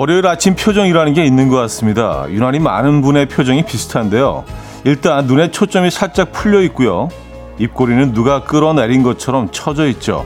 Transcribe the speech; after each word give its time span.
월요일 0.00 0.26
아침 0.26 0.54
표정이라는 0.56 1.12
게 1.12 1.26
있는 1.26 1.50
것 1.50 1.56
같습니다. 1.56 2.24
유난히 2.30 2.58
많은 2.58 3.02
분의 3.02 3.26
표정이 3.26 3.66
비슷한데요. 3.66 4.44
일단 4.84 5.26
눈에 5.26 5.50
초점이 5.50 5.90
살짝 5.90 6.32
풀려 6.32 6.62
있고요. 6.62 7.10
입꼬리는 7.58 8.14
누가 8.14 8.44
끌어내린 8.44 9.02
것처럼 9.02 9.50
처져 9.50 9.86
있죠. 9.88 10.24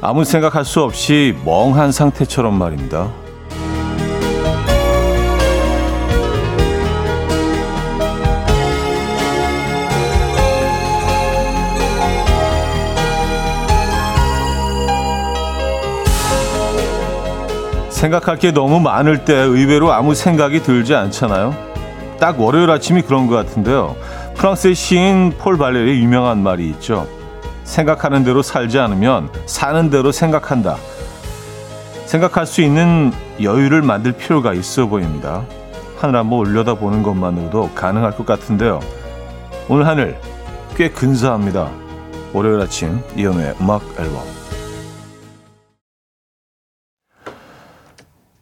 아무 0.00 0.24
생각할 0.24 0.64
수 0.64 0.82
없이 0.82 1.32
멍한 1.44 1.92
상태처럼 1.92 2.58
말입니다. 2.58 3.21
생각할 18.02 18.36
게 18.36 18.50
너무 18.50 18.80
많을 18.80 19.24
때 19.24 19.32
의외로 19.32 19.92
아무 19.92 20.16
생각이 20.16 20.64
들지 20.64 20.92
않잖아요. 20.92 21.54
딱 22.18 22.40
월요일 22.40 22.68
아침이 22.68 23.02
그런 23.02 23.28
것 23.28 23.36
같은데요. 23.36 23.94
프랑스의 24.34 24.74
시인 24.74 25.32
폴 25.38 25.56
발레리의 25.56 26.02
유명한 26.02 26.42
말이 26.42 26.68
있죠. 26.70 27.06
생각하는 27.62 28.24
대로 28.24 28.42
살지 28.42 28.80
않으면 28.80 29.30
사는 29.46 29.88
대로 29.88 30.10
생각한다. 30.10 30.78
생각할 32.06 32.44
수 32.44 32.60
있는 32.60 33.12
여유를 33.40 33.82
만들 33.82 34.10
필요가 34.10 34.52
있어 34.52 34.88
보입니다. 34.88 35.44
하늘 36.00 36.16
한번 36.16 36.40
올려다보는 36.40 37.04
것만으로도 37.04 37.70
가능할 37.76 38.16
것 38.16 38.26
같은데요. 38.26 38.80
오늘 39.68 39.86
하늘 39.86 40.18
꽤 40.74 40.90
근사합니다. 40.90 41.70
월요일 42.32 42.62
아침 42.62 43.00
이연우의 43.16 43.54
음악 43.60 43.82
앨범 44.00 44.41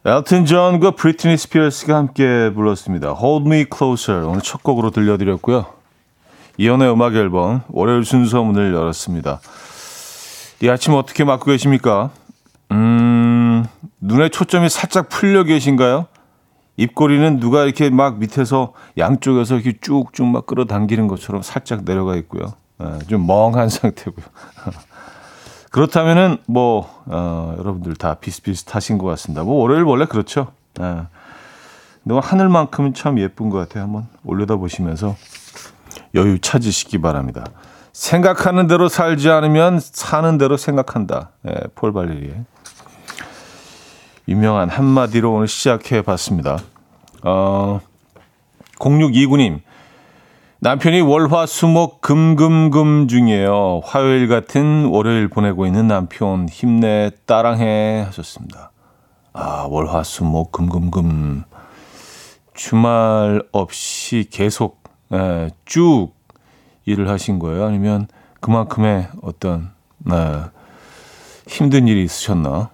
엘튼 0.03 0.47
존과 0.47 0.93
브리트니 0.93 1.37
스피어스가 1.37 1.95
함께 1.95 2.51
불렀습니다. 2.55 3.15
Hold 3.21 3.47
Me 3.47 3.67
Closer 3.71 4.27
오늘 4.27 4.41
첫 4.41 4.63
곡으로 4.63 4.91
들려드렸고요. 4.91 5.67
이연의 6.57 6.91
음악 6.91 7.17
앨범 7.17 7.61
월요일 7.69 8.07
순서 8.07 8.43
문을 8.43 8.73
열었습니다. 8.73 9.41
이 10.63 10.69
아침 10.71 10.95
어떻게 10.95 11.25
맞고 11.25 11.45
계십니까? 11.45 12.09
음, 12.73 13.67
눈에 14.01 14.31
초점이 14.31 14.71
살짝 14.71 15.11
풀려 15.11 15.45
계신가요? 15.45 16.07
입꼬리는 16.79 17.39
누가 17.39 17.65
이렇게 17.65 17.91
막 17.91 18.19
밑에서 18.19 18.73
양쪽에서 18.97 19.57
이렇게 19.57 19.79
쭉쭉 19.83 20.27
막 20.27 20.47
끌어당기는 20.47 21.09
것처럼 21.09 21.43
살짝 21.43 21.85
내려가 21.85 22.17
있고요. 22.17 22.55
네, 22.79 23.01
좀 23.07 23.27
멍한 23.27 23.69
상태고요. 23.71 24.25
그렇다면은 25.71 26.39
뭐 26.47 27.03
어, 27.07 27.55
여러분들 27.59 27.95
다 27.95 28.15
비슷비슷하신 28.15 28.99
것 28.99 29.07
같습니다. 29.07 29.45
뭐 29.45 29.55
월요일 29.63 29.85
원래 29.85 30.05
그렇죠. 30.05 30.53
네. 30.75 30.85
근데 30.85 32.15
뭐 32.15 32.21
하늘만큼은 32.21 32.95
참 32.95 33.19
예쁜 33.19 33.51
것 33.51 33.59
같아요. 33.59 33.85
한번 33.85 34.09
올려다 34.25 34.57
보시면서 34.57 35.17
여유 36.15 36.41
찾으시기 36.41 36.99
바랍니다. 36.99 37.45
생각하는 37.93 38.67
대로 38.67 38.89
살지 38.89 39.31
않으면 39.31 39.81
사는 39.81 40.39
대로 40.39 40.57
생각한다. 40.57 41.31
네, 41.43 41.55
폴 41.75 41.93
발레리의 41.93 42.45
유명한 44.29 44.69
한마디로 44.69 45.33
오늘 45.33 45.49
시작해 45.49 46.03
봤습니다. 46.03 46.59
어, 47.23 47.81
0629님. 48.79 49.61
남편이 50.63 51.01
월화 51.01 51.47
수목 51.47 52.03
금금금 52.03 53.09
중이에요. 53.09 53.81
화요일 53.83 54.29
같은 54.29 54.85
월요일 54.87 55.29
보내고 55.29 55.65
있는 55.65 55.89
남편 55.89 56.49
힘내 56.51 57.11
따랑해 57.25 58.03
하셨습니다. 58.07 58.71
아 59.33 59.67
월화 59.71 60.03
수목 60.03 60.53
금금금 60.53 61.45
주말 62.53 63.43
없이 63.53 64.27
계속 64.31 64.83
예, 65.13 65.49
쭉 65.65 66.11
일을 66.85 67.09
하신 67.09 67.39
거예요? 67.39 67.65
아니면 67.65 68.07
그만큼의 68.41 69.09
어떤 69.23 69.71
네, 69.99 70.15
힘든 71.47 71.89
일이 71.89 72.05
있으셨나? 72.05 72.69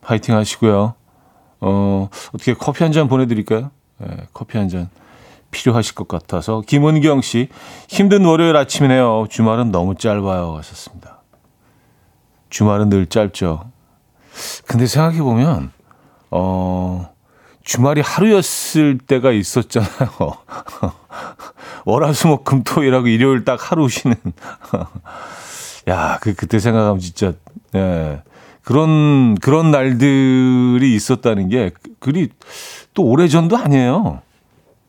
파이팅 0.00 0.34
하시고요. 0.36 0.94
어, 1.60 2.08
어떻게 2.34 2.54
커피 2.54 2.82
한 2.82 2.92
잔 2.92 3.08
보내드릴까요? 3.08 3.70
예, 4.02 4.26
커피 4.32 4.56
한 4.56 4.68
잔. 4.70 4.88
필요하실 5.54 5.94
것 5.94 6.08
같아서 6.08 6.62
김은경 6.66 7.22
씨 7.22 7.48
힘든 7.88 8.24
월요일 8.24 8.56
아침이네요. 8.56 9.26
주말은 9.30 9.70
너무 9.70 9.94
짧아요 9.94 10.56
하셨습니다. 10.58 11.22
주말은 12.50 12.90
늘 12.90 13.06
짧죠. 13.06 13.70
근데 14.66 14.86
생각해 14.86 15.22
보면 15.22 15.72
어 16.30 17.08
주말이 17.62 18.00
하루였을 18.00 18.98
때가 18.98 19.32
있었잖아요. 19.32 19.88
월화수목금토일하고 21.86 23.08
일요일 23.08 23.44
딱 23.44 23.70
하루 23.70 23.88
쉬는. 23.88 24.16
야, 25.88 26.18
그 26.20 26.34
그때 26.34 26.58
생각하면 26.58 26.98
진짜 26.98 27.32
예. 27.74 28.22
그런 28.62 29.34
그런 29.36 29.70
날들이 29.70 30.94
있었다는 30.94 31.48
게 31.48 31.70
그리 32.00 32.30
또 32.94 33.04
오래전도 33.04 33.56
아니에요. 33.56 34.22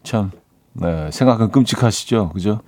참 0.03 0.31
네, 0.75 1.09
생각은 1.11 1.51
끔찍하시죠. 1.51 2.29
그죠? 2.29 2.59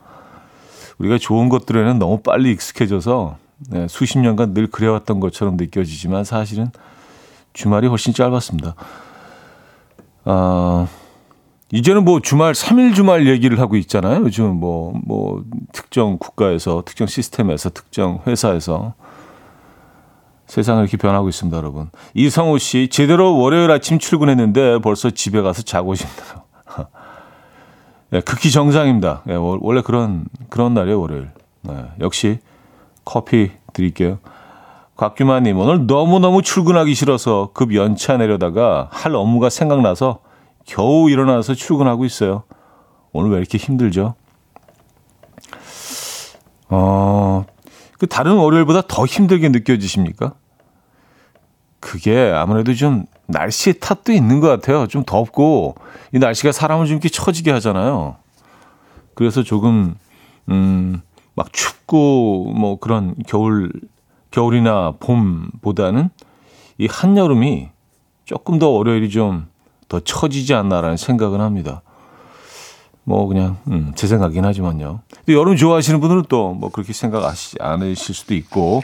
우리가 0.98 1.18
좋은 1.18 1.50
것들에는 1.50 2.00
너무 2.00 2.22
빨리 2.22 2.52
익숙해져서 2.52 3.38
네, 3.70 3.88
수십 3.88 4.20
년간 4.20 4.54
늘 4.54 4.68
그래왔던 4.68 5.20
것처럼 5.20 5.58
느껴지지만 5.58 6.24
사실은 6.24 6.72
주말이 7.54 7.88
훨씬 7.88 8.14
짧았습니다. 8.14 8.76
아, 10.26 10.88
이제는 11.72 12.06
뭐 12.06 12.22
주말, 12.22 12.54
3일 12.54 12.96
주말 12.96 13.28
얘기를 13.28 13.60
하고 13.60 13.76
있잖아요. 13.76 14.22
요즘 14.24 14.56
뭐, 14.56 14.94
뭐, 15.06 15.44
특정 15.74 16.18
국가에서, 16.18 16.84
특정 16.86 17.08
시스템에서, 17.08 17.70
특정 17.72 18.22
회사에서. 18.26 18.94
세상을 20.46 20.82
이렇게 20.82 20.96
변하고 20.96 21.28
있습니다, 21.28 21.58
여러분. 21.58 21.90
이성우 22.14 22.58
씨, 22.60 22.88
제대로 22.90 23.38
월요일 23.38 23.70
아침 23.70 24.00
출근했는데 24.00 24.80
벌써 24.80 25.10
집에 25.10 25.42
가서 25.42 25.62
자고 25.62 25.94
싶네요. 25.94 26.44
예, 28.14 28.22
극히 28.22 28.52
정상입니다. 28.52 29.24
예, 29.30 29.36
원래 29.36 29.82
그런 29.82 30.26
그런 30.50 30.74
날이에요 30.74 31.00
월요일. 31.00 31.30
네, 31.62 31.86
역시 32.00 32.40
커피 33.04 33.52
드릴게요. 33.74 34.20
곽규만님 34.96 35.58
오늘 35.60 35.86
너무 35.86 36.20
너무 36.20 36.42
출근하기 36.42 36.94
싫어서 36.96 37.52
급 37.54 37.76
연차 37.76 38.18
내려다가 38.18 38.90
할 38.92 39.16
업무가 39.16 39.50
생각나서 39.50 40.20
겨우 40.66 41.10
일어나서 41.10 41.54
출근하고 41.54 42.06
있어요. 42.06 42.44
오늘 43.12 43.32
왜 43.32 43.38
이렇게 43.38 43.58
힘들죠? 43.58 44.16
어, 46.70 47.46
그 48.00 48.08
다른 48.08 48.34
월요일보다 48.34 48.82
더 48.88 49.06
힘들게 49.06 49.50
느껴지십니까? 49.50 50.34
그게 51.80 52.32
아무래도 52.34 52.74
좀 52.74 53.06
날씨 53.28 53.80
탓도 53.80 54.12
있는 54.12 54.40
것 54.40 54.48
같아요. 54.48 54.88
좀 54.88 55.04
덥고 55.06 55.76
이 56.14 56.20
날씨가 56.20 56.52
사람을 56.52 56.86
좀 56.86 56.94
이렇게 56.94 57.10
처지게 57.10 57.52
하잖아요. 57.52 58.18
그래서 59.16 59.44
조금 59.44 59.96
음 60.50 61.02
막 61.38 61.54
춥고 61.54 62.52
뭐 62.56 62.80
그런 62.80 63.14
겨울 63.28 63.72
겨울이나 64.32 64.94
봄보다는 65.00 66.10
이 66.80 66.88
한여름이 66.90 67.70
조금 68.26 68.58
더 68.60 68.70
월요일이 68.70 69.10
좀 69.10 69.46
더 69.88 70.02
처지지 70.02 70.54
않나라는 70.54 70.98
생각은 70.98 71.40
합니다. 71.40 71.82
뭐 73.06 73.26
그냥 73.28 73.56
음, 73.68 73.94
제 73.96 74.06
생각이긴 74.06 74.44
하지만요. 74.44 75.00
여름 75.30 75.56
좋아하시는 75.56 76.02
분들은 76.02 76.24
또 76.28 76.54
뭐 76.54 76.70
그렇게 76.70 76.92
생각 76.92 77.24
하시지 77.24 77.56
않으실 77.62 78.14
수도 78.14 78.34
있고 78.34 78.82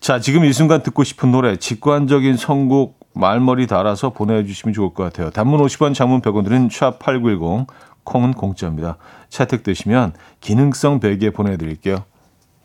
자 0.00 0.20
지금 0.20 0.44
이 0.44 0.52
순간 0.52 0.82
듣고 0.82 1.04
싶은 1.04 1.32
노래 1.32 1.56
직관적인 1.56 2.36
선곡 2.36 3.00
말머리 3.14 3.66
달아서 3.66 4.10
보내주시면 4.10 4.74
좋을 4.74 4.92
것 4.92 5.02
같아요. 5.04 5.30
단문 5.30 5.60
50원, 5.60 5.94
장문 5.94 6.20
100원 6.20 6.44
들은 6.44 6.68
샵8910, 6.68 7.66
콩은 8.04 8.34
공짜입니다. 8.34 8.98
채택되시면 9.30 10.12
기능성 10.40 11.00
베개 11.00 11.30
보내드릴게요. 11.30 12.04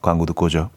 광고 0.01 0.25
듣고 0.25 0.48
오죠. 0.48 0.69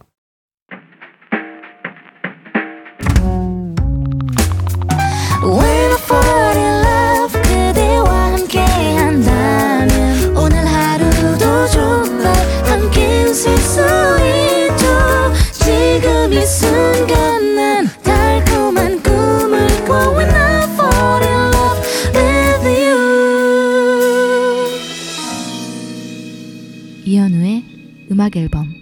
음악 28.24 28.36
앨범 28.36 28.72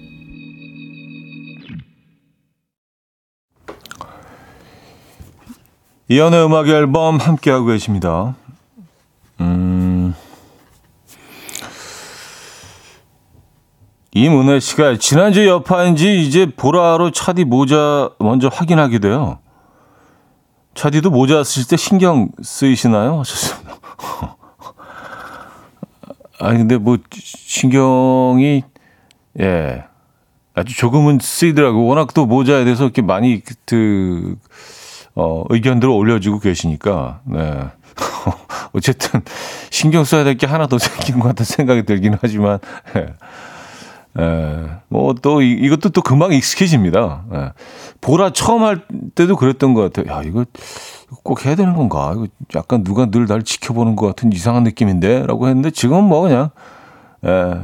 이연의 6.08 6.44
음악 6.44 6.68
앨범 6.68 7.16
함께하고 7.16 7.66
계십니다. 7.66 8.36
음. 9.40 10.14
이문혜 14.14 14.60
씨가 14.60 14.98
지난주 14.98 15.44
여파인지 15.48 16.22
이제 16.22 16.46
보라로 16.46 17.10
차디 17.10 17.44
모자 17.44 18.10
먼저 18.20 18.46
확인하게 18.46 19.00
돼요. 19.00 19.40
차디도 20.74 21.10
모자 21.10 21.42
쓰실 21.42 21.66
때 21.66 21.76
신경 21.76 22.28
쓰이시나요? 22.40 23.24
아니 26.38 26.58
근데 26.58 26.76
뭐 26.76 26.98
신경이 27.10 28.62
예 29.40 29.84
아주 30.54 30.76
조금은 30.76 31.18
쓰이더라고. 31.20 31.86
워낙 31.86 32.12
또 32.14 32.26
모자에 32.26 32.64
대해서 32.64 32.84
이렇게 32.84 33.00
많이 33.02 33.40
그 33.66 34.36
어, 35.14 35.44
의견들을 35.48 35.92
올려주고 35.92 36.38
계시니까 36.40 37.20
네. 37.24 37.60
어쨌든 38.72 39.20
신경 39.70 40.04
써야 40.04 40.24
될 40.24 40.36
게 40.36 40.46
하나 40.46 40.66
더 40.66 40.78
생긴 40.78 41.20
것 41.20 41.28
같은 41.28 41.44
생각이 41.44 41.84
들긴 41.84 42.16
하지만 42.20 42.58
예. 42.96 43.14
예, 44.20 44.66
뭐또 44.88 45.40
이것도 45.40 45.88
또 45.88 46.02
금방 46.02 46.32
익숙해집니다. 46.34 47.24
예. 47.34 47.52
보라 48.02 48.30
처음 48.34 48.62
할 48.62 48.82
때도 49.14 49.36
그랬던 49.36 49.72
것 49.72 49.90
같아요. 49.92 50.14
야 50.14 50.22
이거 50.22 50.44
꼭 51.22 51.46
해야 51.46 51.54
되는 51.54 51.74
건가? 51.74 52.12
이거 52.14 52.26
약간 52.54 52.84
누가 52.84 53.06
늘 53.06 53.26
날 53.26 53.42
지켜보는 53.42 53.96
것 53.96 54.06
같은 54.06 54.30
이상한 54.32 54.64
느낌인데 54.64 55.24
라고 55.26 55.48
했는데 55.48 55.70
지금은 55.70 56.04
뭐 56.04 56.22
그냥 56.22 56.50
예, 57.24 57.54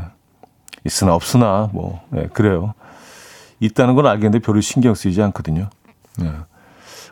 있으나 0.84 1.14
없으나 1.14 1.68
뭐 1.72 2.00
예, 2.16 2.28
그래요. 2.32 2.74
있다는 3.60 3.94
건 3.94 4.06
알겠는데 4.06 4.40
별로 4.40 4.60
신경 4.60 4.94
쓰이지 4.94 5.22
않거든요. 5.22 5.68
예. 6.22 6.32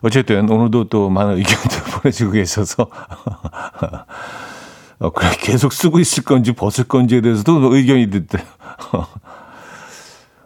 어쨌든 0.03 0.49
오늘도 0.49 0.89
또 0.89 1.11
많은 1.11 1.39
의견들 1.39 1.83
보내주고 2.03 2.33
계셔서 2.33 2.89
어, 4.99 5.11
그래 5.11 5.31
계속 5.39 5.73
쓰고 5.73 5.99
있을 5.99 6.25
건지 6.25 6.53
벗을 6.53 6.85
건지에 6.85 7.21
대해서도 7.21 7.75
의견이 7.75 8.11
듣대. 8.11 8.39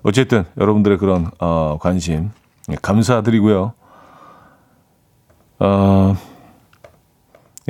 어쨌든 0.02 0.46
여러분들의 0.56 0.98
그런 0.98 1.30
어, 1.38 1.78
관심 1.80 2.30
예, 2.70 2.76
감사드리고요. 2.80 3.74
어, 5.58 6.16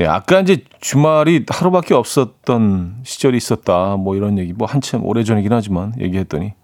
예, 0.00 0.06
아까 0.06 0.41
이제 0.41 0.64
주말이 0.81 1.44
하루밖에 1.49 1.94
없었던 1.94 3.00
시절이 3.05 3.37
있었다. 3.37 3.97
뭐 3.97 4.17
이런 4.17 4.38
얘기, 4.38 4.52
뭐 4.52 4.67
한참 4.67 5.05
오래 5.05 5.23
전이긴 5.23 5.52
하지만 5.52 5.93
얘기했더니 6.00 6.55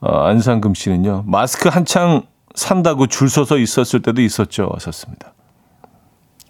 어, 0.00 0.24
안상금 0.26 0.74
씨는요 0.74 1.24
마스크 1.26 1.68
한창 1.68 2.22
산다고 2.54 3.06
줄 3.06 3.28
서서 3.28 3.58
있었을 3.58 4.02
때도 4.02 4.20
있었죠. 4.20 4.70
하셨습니다. 4.74 5.32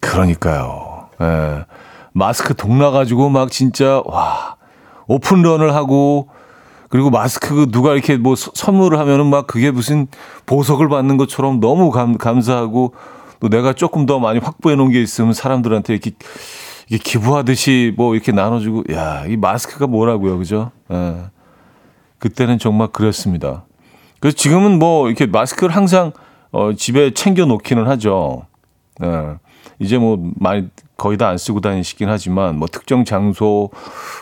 그러니까요. 0.00 1.08
예. 1.20 1.64
마스크 2.12 2.54
동나가지고 2.54 3.28
막 3.28 3.50
진짜, 3.50 4.02
와, 4.04 4.56
오픈런을 5.06 5.74
하고, 5.74 6.28
그리고 6.88 7.10
마스크 7.10 7.70
누가 7.70 7.92
이렇게 7.92 8.16
뭐 8.16 8.34
선물을 8.34 8.98
하면은 8.98 9.26
막 9.26 9.46
그게 9.46 9.70
무슨 9.70 10.08
보석을 10.46 10.88
받는 10.88 11.18
것처럼 11.18 11.60
너무 11.60 11.90
감, 11.90 12.16
감사하고, 12.16 12.94
또 13.40 13.48
내가 13.48 13.72
조금 13.72 14.06
더 14.06 14.18
많이 14.18 14.38
확보해 14.38 14.76
놓은 14.76 14.90
게 14.90 15.00
있으면 15.02 15.32
사람들한테 15.32 15.94
이렇게, 15.94 16.12
이게 16.88 16.98
기부하듯이 16.98 17.94
뭐 17.96 18.14
이렇게 18.14 18.32
나눠주고, 18.32 18.84
야, 18.92 19.24
이 19.26 19.36
마스크가 19.36 19.86
뭐라고요. 19.86 20.38
그죠? 20.38 20.70
예. 20.92 21.16
그때는 22.18 22.58
정말 22.58 22.88
그랬습니다. 22.88 23.64
그래서 24.20 24.36
지금은 24.36 24.78
뭐 24.78 25.08
이렇게 25.08 25.26
마스크를 25.26 25.74
항상 25.74 26.12
어, 26.52 26.74
집에 26.74 27.12
챙겨 27.12 27.46
놓기는 27.46 27.86
하죠. 27.88 28.46
예. 29.02 29.36
이제 29.78 29.96
뭐 29.96 30.18
많이 30.36 30.68
거의 30.98 31.16
다 31.16 31.28
안 31.28 31.38
쓰고 31.38 31.62
다니시긴 31.62 32.10
하지만 32.10 32.58
뭐 32.58 32.68
특정 32.68 33.06
장소, 33.06 33.70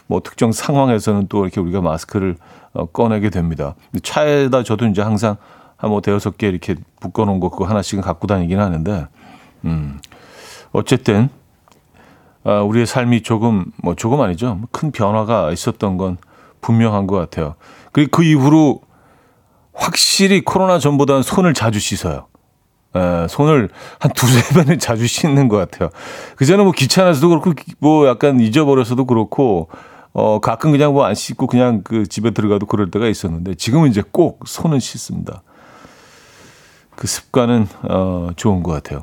뭐 0.07 0.21
특정 0.21 0.53
상황에서는 0.53 1.27
또 1.29 1.43
이렇게 1.45 1.61
우리가 1.61 1.81
마스크를 1.81 2.37
어, 2.73 2.87
꺼내게 2.87 3.31
됩니다. 3.31 3.75
차에다 4.01 4.63
저도 4.63 4.87
이제 4.87 5.03
항상 5.03 5.37
한뭐 5.79 6.03
대여섯 6.03 6.37
개 6.37 6.49
이렇게 6.49 6.75
묶어놓은 7.01 7.41
거 7.41 7.49
그거 7.49 7.65
하나씩은 7.65 8.03
갖고 8.03 8.27
다니긴 8.27 8.61
하는데, 8.61 9.07
음 9.65 9.99
어쨌든 10.73 11.31
아, 12.45 12.61
우리의 12.61 12.87
삶이 12.87 13.23
조금 13.23 13.65
뭐 13.83 13.95
조금 13.95 14.21
아니죠 14.21 14.61
큰 14.71 14.91
변화가 14.93 15.51
있었던 15.53 15.97
건 15.97 16.19
분명한 16.61 17.07
것 17.07 17.17
같아요. 17.17 17.55
그리고 17.93 18.11
그 18.11 18.23
이후로 18.25 18.81
확실히 19.73 20.45
코로나 20.45 20.79
전보다는 20.79 21.23
손을 21.23 21.55
자주 21.55 21.79
씻어요. 21.79 22.27
에, 22.97 23.27
손을 23.29 23.69
한 24.01 24.13
두세 24.13 24.43
번은 24.55 24.79
자주 24.79 25.07
씻는 25.07 25.49
것 25.49 25.57
같아요. 25.57 25.91
그전에 26.37 26.63
뭐 26.65 26.73
귀찮아서도 26.73 27.29
그렇고, 27.29 27.53
뭐 27.79 28.09
약간 28.09 28.41
잊어버려서도 28.41 29.05
그렇고, 29.07 29.69
어, 30.13 30.41
가끔 30.41 30.73
그냥 30.73 30.93
뭐 30.93 31.05
안 31.05 31.15
씻고 31.15 31.47
그냥 31.47 31.83
그 31.85 32.07
집에 32.07 32.31
들어가도 32.33 32.67
그럴 32.67 32.91
때가 32.91 33.07
있었는데, 33.07 33.55
지금은 33.55 33.91
이제 33.91 34.03
꼭 34.11 34.41
손은 34.47 34.81
씻습니다. 34.81 35.43
그 36.99 37.07
습관은, 37.07 37.69
어, 37.89 38.31
좋은 38.35 38.65
것 38.65 38.73
같아요. 38.73 39.03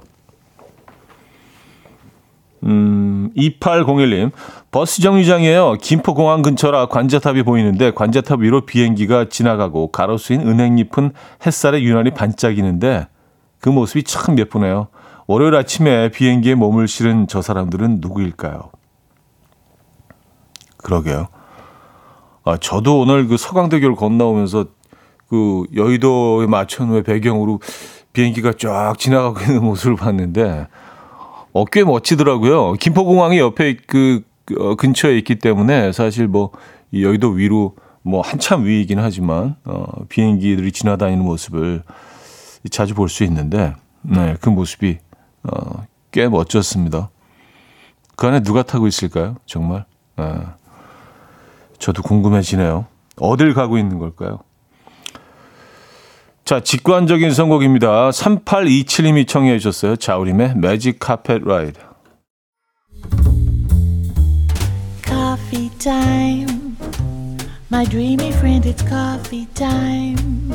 음, 2.65 3.31
2801님. 3.37 4.31
버스 4.69 5.01
정류장이에요. 5.01 5.77
김포공항 5.81 6.41
근처라 6.41 6.87
관제탑이 6.87 7.43
보이는데 7.43 7.91
관제탑 7.91 8.41
위로 8.41 8.65
비행기가 8.65 9.29
지나가고 9.29 9.93
가로수인 9.93 10.41
은행잎은 10.41 11.13
햇살에 11.45 11.81
유난히 11.81 12.11
반짝이는데 12.11 13.07
그 13.61 13.69
모습이 13.69 14.03
참 14.03 14.37
예쁘네요. 14.39 14.87
월요일 15.27 15.55
아침에 15.55 16.09
비행기에 16.09 16.55
몸을 16.55 16.89
실은 16.89 17.27
저 17.27 17.41
사람들은 17.41 17.99
누구일까요? 18.01 18.71
그러게요. 20.75 21.29
아, 22.43 22.57
저도 22.57 22.99
오늘 22.99 23.27
그 23.27 23.37
서강대교를 23.37 23.95
건너오면서 23.95 24.65
그 25.27 25.63
여의도의 25.75 26.47
마천루의 26.47 27.03
배경으로 27.03 27.59
비행기가 28.13 28.53
쫙 28.57 28.95
지나가고 28.97 29.41
있는 29.41 29.63
모습을 29.65 29.95
봤는데 29.95 30.67
어, 31.53 31.65
꽤 31.65 31.83
멋지더라고요. 31.83 32.73
김포공항이 32.73 33.39
옆에 33.39 33.77
그 33.87 34.21
어, 34.59 34.75
근처에 34.75 35.17
있기 35.19 35.35
때문에 35.39 35.91
사실 35.91 36.27
뭐 36.27 36.51
여의도 36.93 37.29
위로 37.29 37.75
뭐 38.03 38.21
한참 38.21 38.65
위이긴 38.65 38.99
하지만 38.99 39.55
어, 39.65 39.85
비행기들이 40.07 40.71
지나다니는 40.71 41.23
모습을 41.23 41.81
자주 42.69 42.93
볼 42.93 43.09
수 43.09 43.23
있는데 43.23 43.73
네, 44.01 44.35
그 44.39 44.49
모습이 44.49 44.99
어, 45.43 45.83
꽤 46.11 46.27
멋졌습니다. 46.27 47.09
그 48.15 48.27
안에 48.27 48.41
누가 48.43 48.63
타고 48.63 48.87
있을까요? 48.87 49.35
정말 49.45 49.85
네. 50.17 50.23
저도 51.79 52.01
궁금해지네요. 52.03 52.85
어딜 53.17 53.53
가고 53.53 53.77
있는 53.77 53.99
걸까요? 53.99 54.39
자, 56.45 56.59
직관적인 56.59 57.31
선곡입니다. 57.31 58.11
3827님이 58.11 59.27
청해 59.27 59.57
주셨어요. 59.57 59.95
자우림의 59.95 60.53
매직 60.57 60.99
카펫 60.99 61.41
라이드. 61.43 61.79
Coffee 65.03 65.71
time. 65.79 66.75
My 67.71 67.83
dreamy 67.83 68.29
friend, 68.29 68.69
it's 68.69 68.87
coffee 68.87 69.47
time. 69.55 70.53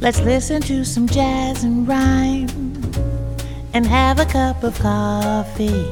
Let's 0.00 0.22
listen 0.22 0.62
to 0.62 0.80
some 0.80 1.06
jazz 1.06 1.66
and 1.66 1.86
rhyme 1.86 2.48
and 3.74 3.86
have 3.86 4.18
a 4.18 4.26
cup 4.26 4.64
of 4.64 4.74
coffee. 4.80 5.84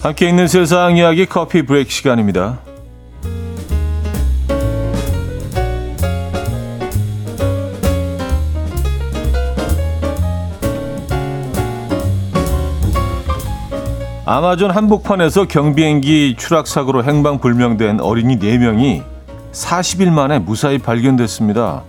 함께 0.00 0.30
있는 0.30 0.48
세상 0.48 0.96
이야기 0.96 1.26
커피 1.26 1.60
브레이크 1.60 1.90
시간입니다. 1.90 2.69
아마존 14.32 14.70
한복판에서 14.70 15.46
경비행기 15.46 16.36
추락 16.38 16.68
사고로 16.68 17.02
행방불명된 17.02 17.98
어린이 17.98 18.38
4명이 18.38 19.02
40일 19.50 20.12
만에 20.12 20.38
무사히 20.38 20.78
발견됐습니다. 20.78 21.82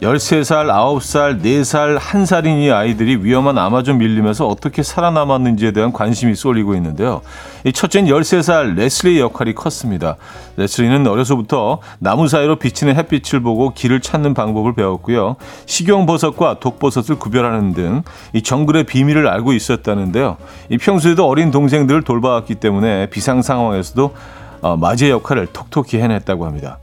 13살, 0.00 0.68
9살, 0.68 1.42
4살, 1.42 1.98
1살인 1.98 2.62
이 2.62 2.70
아이들이 2.70 3.16
위험한 3.16 3.58
아마존 3.58 3.98
밀림에서 3.98 4.46
어떻게 4.46 4.84
살아남았는지에 4.84 5.72
대한 5.72 5.92
관심이 5.92 6.36
쏠리고 6.36 6.76
있는데요. 6.76 7.20
이 7.64 7.72
첫째는 7.72 8.08
13살 8.08 8.76
레슬리의 8.76 9.20
역할이 9.20 9.54
컸습니다. 9.54 10.16
레슬리는 10.56 11.04
어려서부터 11.04 11.80
나무 11.98 12.28
사이로 12.28 12.56
비치는 12.56 12.94
햇빛을 12.94 13.40
보고 13.40 13.74
길을 13.74 14.00
찾는 14.00 14.34
방법을 14.34 14.74
배웠고요. 14.74 15.34
식용버섯과 15.66 16.60
독버섯을 16.60 17.18
구별하는 17.18 17.74
등 17.74 18.02
이 18.32 18.42
정글의 18.42 18.84
비밀을 18.84 19.26
알고 19.26 19.52
있었다는데요. 19.52 20.36
이 20.68 20.78
평소에도 20.78 21.26
어린 21.26 21.50
동생들을 21.50 22.02
돌봐왔기 22.02 22.56
때문에 22.56 23.06
비상 23.10 23.42
상황에서도 23.42 24.14
어, 24.60 24.76
맞이의 24.76 25.10
역할을 25.12 25.48
톡톡히 25.48 25.98
해냈다고 25.98 26.46
합니다. 26.46 26.78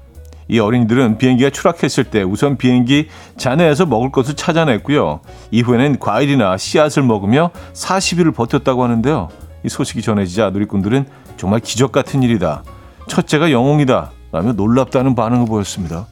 이 0.48 0.60
어린이들은 0.60 1.18
비행기가 1.18 1.50
추락했을 1.50 2.06
때 2.06 2.22
우선 2.22 2.58
비행기 2.58 3.08
잔해에서 3.38 3.86
먹을 3.86 4.12
것을 4.12 4.36
찾아냈고요. 4.36 5.22
이후에는 5.52 6.00
과일이나 6.00 6.58
씨앗을 6.58 7.04
먹으며 7.04 7.52
40일을 7.74 8.34
버텼다고 8.36 8.84
하는데요. 8.84 9.30
이 9.64 9.70
소식이 9.70 10.02
전해지자 10.02 10.52
누리꾼들은 10.52 11.06
정말 11.38 11.60
기적 11.60 11.92
같은 11.92 12.22
일이다. 12.22 12.64
첫째가 13.08 13.52
영웅이다. 13.52 14.12
라며 14.32 14.52
놀랍다는 14.54 15.16
반응을 15.16 15.48
보였습니다. 15.48 16.08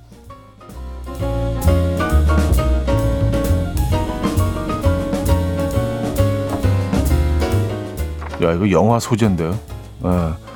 야, 8.42 8.52
이거 8.52 8.70
영화 8.72 9.00
소재인데요. 9.00 9.58
예. 10.06 10.53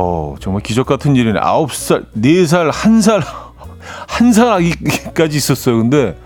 어, 0.00 0.36
정말 0.38 0.62
기적 0.62 0.86
같은 0.86 1.16
일이네. 1.16 1.40
아홉 1.42 1.72
살, 1.74 2.04
네 2.12 2.46
살, 2.46 2.70
한 2.70 3.00
살, 3.02 3.20
한 4.06 4.32
살 4.32 4.46
아기까지 4.52 5.36
있었어요. 5.36 5.78
근데 5.78 6.16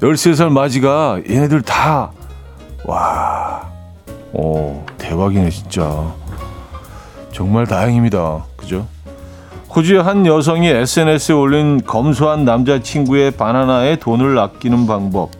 13살 0.00 0.50
맞이가 0.50 1.20
얘네들 1.28 1.62
다, 1.62 2.12
와, 2.84 3.68
어, 4.32 4.86
대박이네, 4.98 5.50
진짜. 5.50 6.12
정말 7.32 7.66
다행입니다. 7.66 8.44
그죠? 8.56 8.86
호주의 9.74 10.00
한 10.00 10.24
여성이 10.24 10.68
SNS에 10.68 11.34
올린 11.34 11.82
검소한 11.84 12.44
남자친구의 12.44 13.32
바나나에 13.32 13.96
돈을 13.96 14.38
아끼는 14.38 14.86
방법. 14.86 15.30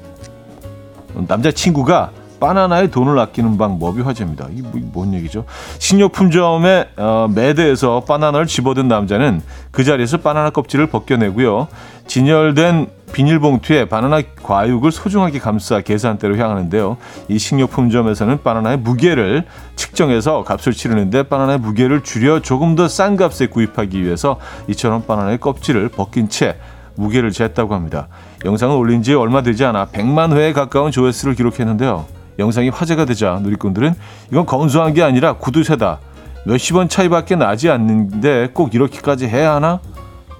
남자친구가 1.14 2.11
바나나에 2.43 2.89
돈을 2.89 3.17
아끼는 3.21 3.57
방법이 3.57 4.03
화제입니다. 4.03 4.49
이게 4.51 4.63
뭐, 4.63 4.73
뭔 4.93 5.15
얘기죠? 5.15 5.45
식료품점의 5.79 6.89
어, 6.97 7.29
매대에서 7.33 8.01
바나나를 8.01 8.49
집어든 8.49 8.89
남자는 8.89 9.41
그 9.71 9.85
자리에서 9.85 10.17
바나나 10.17 10.51
껍질을 10.51 10.89
벗겨내고요. 10.89 11.69
진열된 12.09 12.89
비닐봉투에 13.13 13.85
바나나 13.89 14.23
과육을 14.43 14.91
소중하게 14.91 15.39
감싸 15.39 15.83
계산대로 15.83 16.37
향하는데요. 16.37 16.97
이 17.29 17.39
식료품점에서는 17.39 18.43
바나나의 18.43 18.79
무게를 18.79 19.45
측정해서 19.77 20.43
값을 20.43 20.73
치르는데 20.73 21.23
바나나의 21.25 21.61
무게를 21.61 22.03
줄여 22.03 22.41
조금 22.41 22.75
더 22.75 22.89
싼 22.89 23.17
값에 23.17 23.47
구입하기 23.47 24.03
위해서 24.03 24.41
이처럼 24.67 25.05
바나나의 25.07 25.39
껍질을 25.39 25.91
벗긴 25.91 26.29
채 26.29 26.57
무게를 26.97 27.31
쟀다고 27.31 27.71
합니다. 27.71 28.09
영상을 28.45 28.77
올린 28.77 29.05
지 29.05 29.15
얼마 29.15 29.43
되지 29.43 29.65
않아 29.65 29.87
100만 29.87 30.33
회에 30.33 30.53
가까운 30.53 30.91
조회수를 30.91 31.37
기록했는데요. 31.37 32.22
영상이 32.39 32.69
화제가 32.71 33.05
되자 33.05 33.39
누리꾼들은 33.43 33.95
이건 34.31 34.47
검소한 34.47 34.95
게 34.95 35.03
아니라 35.03 35.35
구두쇠다. 35.35 36.01
몇십 36.45 36.77
원 36.77 36.89
차이밖에 36.89 37.37
나지 37.37 37.71
않는데 37.71 38.51
꼭 38.53 38.75
이렇게까지 38.75 39.29
해야 39.29 39.55
하나? 39.55 39.81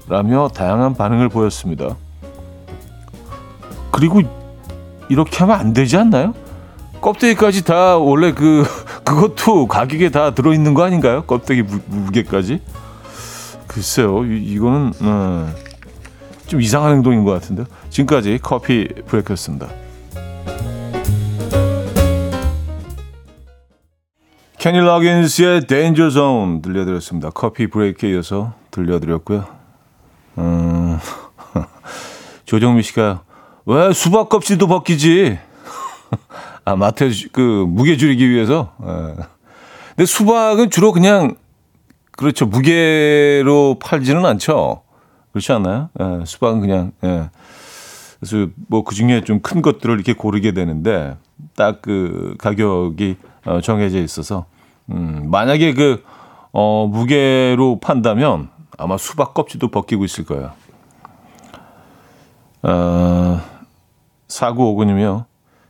라며 0.09 0.49
다양한 0.49 0.95
반응을 0.95 1.29
보였습니다. 1.29 1.97
그리고 3.91 4.23
이렇게 5.09 5.37
하면 5.39 5.59
안 5.59 5.73
되지 5.73 5.97
않나요? 5.97 6.35
껍데기까지 7.01 7.65
다 7.65 7.99
원래 7.99 8.33
그 8.33 8.65
그것도 9.05 9.67
가격에 9.67 10.11
다 10.11 10.35
들어 10.35 10.55
있는 10.55 10.75
거 10.75 10.85
아닌가요? 10.85 11.25
껍데기 11.25 11.63
무, 11.63 11.81
무게까지? 11.87 12.61
글쎄요, 13.67 14.25
이, 14.25 14.59
거는 14.59 14.93
어, 15.01 15.49
좀 16.47 16.61
이상한 16.61 16.93
행동인 16.93 17.25
것 17.25 17.33
같은데. 17.33 17.65
지금까지 17.91 18.39
커피 18.43 18.87
브레이크였습니다. 19.07 19.69
케니 24.62 24.78
러긴스의 24.78 25.66
Danger 25.66 26.09
Zone 26.12 26.62
들려드렸습니다. 26.62 27.31
커피 27.31 27.66
브레이크에 27.66 28.11
이어서 28.12 28.52
들려드렸고요. 28.71 29.45
음, 30.38 30.99
조정미 32.47 32.85
씨가 32.85 33.25
왜 33.66 33.92
수박 33.92 34.28
껍질도 34.28 34.69
벗기지? 34.69 35.37
아, 36.64 36.76
마트 36.76 37.11
그 37.33 37.40
무게 37.69 37.97
줄이기 37.97 38.31
위해서. 38.31 38.73
예. 38.85 39.16
근데 39.97 40.07
수박은 40.07 40.71
주로 40.71 40.92
그냥 40.92 41.35
그렇죠. 42.12 42.47
무게로 42.47 43.81
팔지는 43.81 44.25
않죠. 44.25 44.83
그렇지 45.33 45.50
않나요? 45.50 45.90
예, 45.99 46.25
수박은 46.25 46.61
그냥 46.61 46.92
예. 47.02 47.31
그래서 48.21 48.47
뭐 48.69 48.85
그 48.85 48.95
중에 48.95 49.23
좀 49.25 49.40
큰 49.42 49.61
것들을 49.61 49.92
이렇게 49.92 50.12
고르게 50.12 50.52
되는데 50.52 51.16
딱 51.57 51.83
그 51.83 52.37
가격이 52.38 53.16
어, 53.45 53.61
정해져 53.61 53.99
있어서 53.99 54.47
음, 54.91 55.29
만약에 55.31 55.75
그, 55.75 56.05
어, 56.53 56.89
무게로 56.91 57.81
판다면 57.81 58.51
아마 58.79 58.97
수박 58.97 59.35
껍질도 59.35 59.69
벗기고 59.69 60.05
있을 60.05 60.25
거예요. 60.25 60.53
어, 62.62 63.41
4959님이요. 64.29 65.25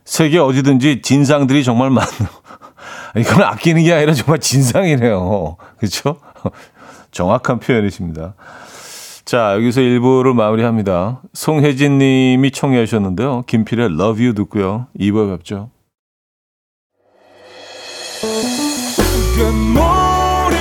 세계 0.05 0.39
어디든지 0.39 1.01
진상들이 1.01 1.63
정말 1.63 1.89
많네요. 1.89 2.29
이건 3.17 3.43
아끼는 3.43 3.83
게 3.83 3.93
아니라 3.93 4.13
정말 4.13 4.39
진상이네요. 4.39 5.57
그렇죠? 5.77 6.17
정확한 7.11 7.59
표현이십니다. 7.59 8.33
자, 9.25 9.53
여기서 9.55 9.81
1부를 9.81 10.33
마무리합니다. 10.33 11.21
송혜진 11.33 11.97
님이 11.97 12.51
청해 12.51 12.85
주셨는데요. 12.85 13.43
김필의 13.47 13.85
Love 13.85 14.25
You 14.25 14.33
듣고요. 14.33 14.87
2부에 14.99 15.37
뵙죠. 15.37 15.69
금모리같이 19.35 20.59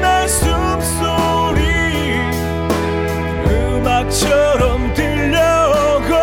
날 0.00 0.26
숨소리 0.28 1.60
음악처럼 3.44 4.94
들려오고 4.94 6.14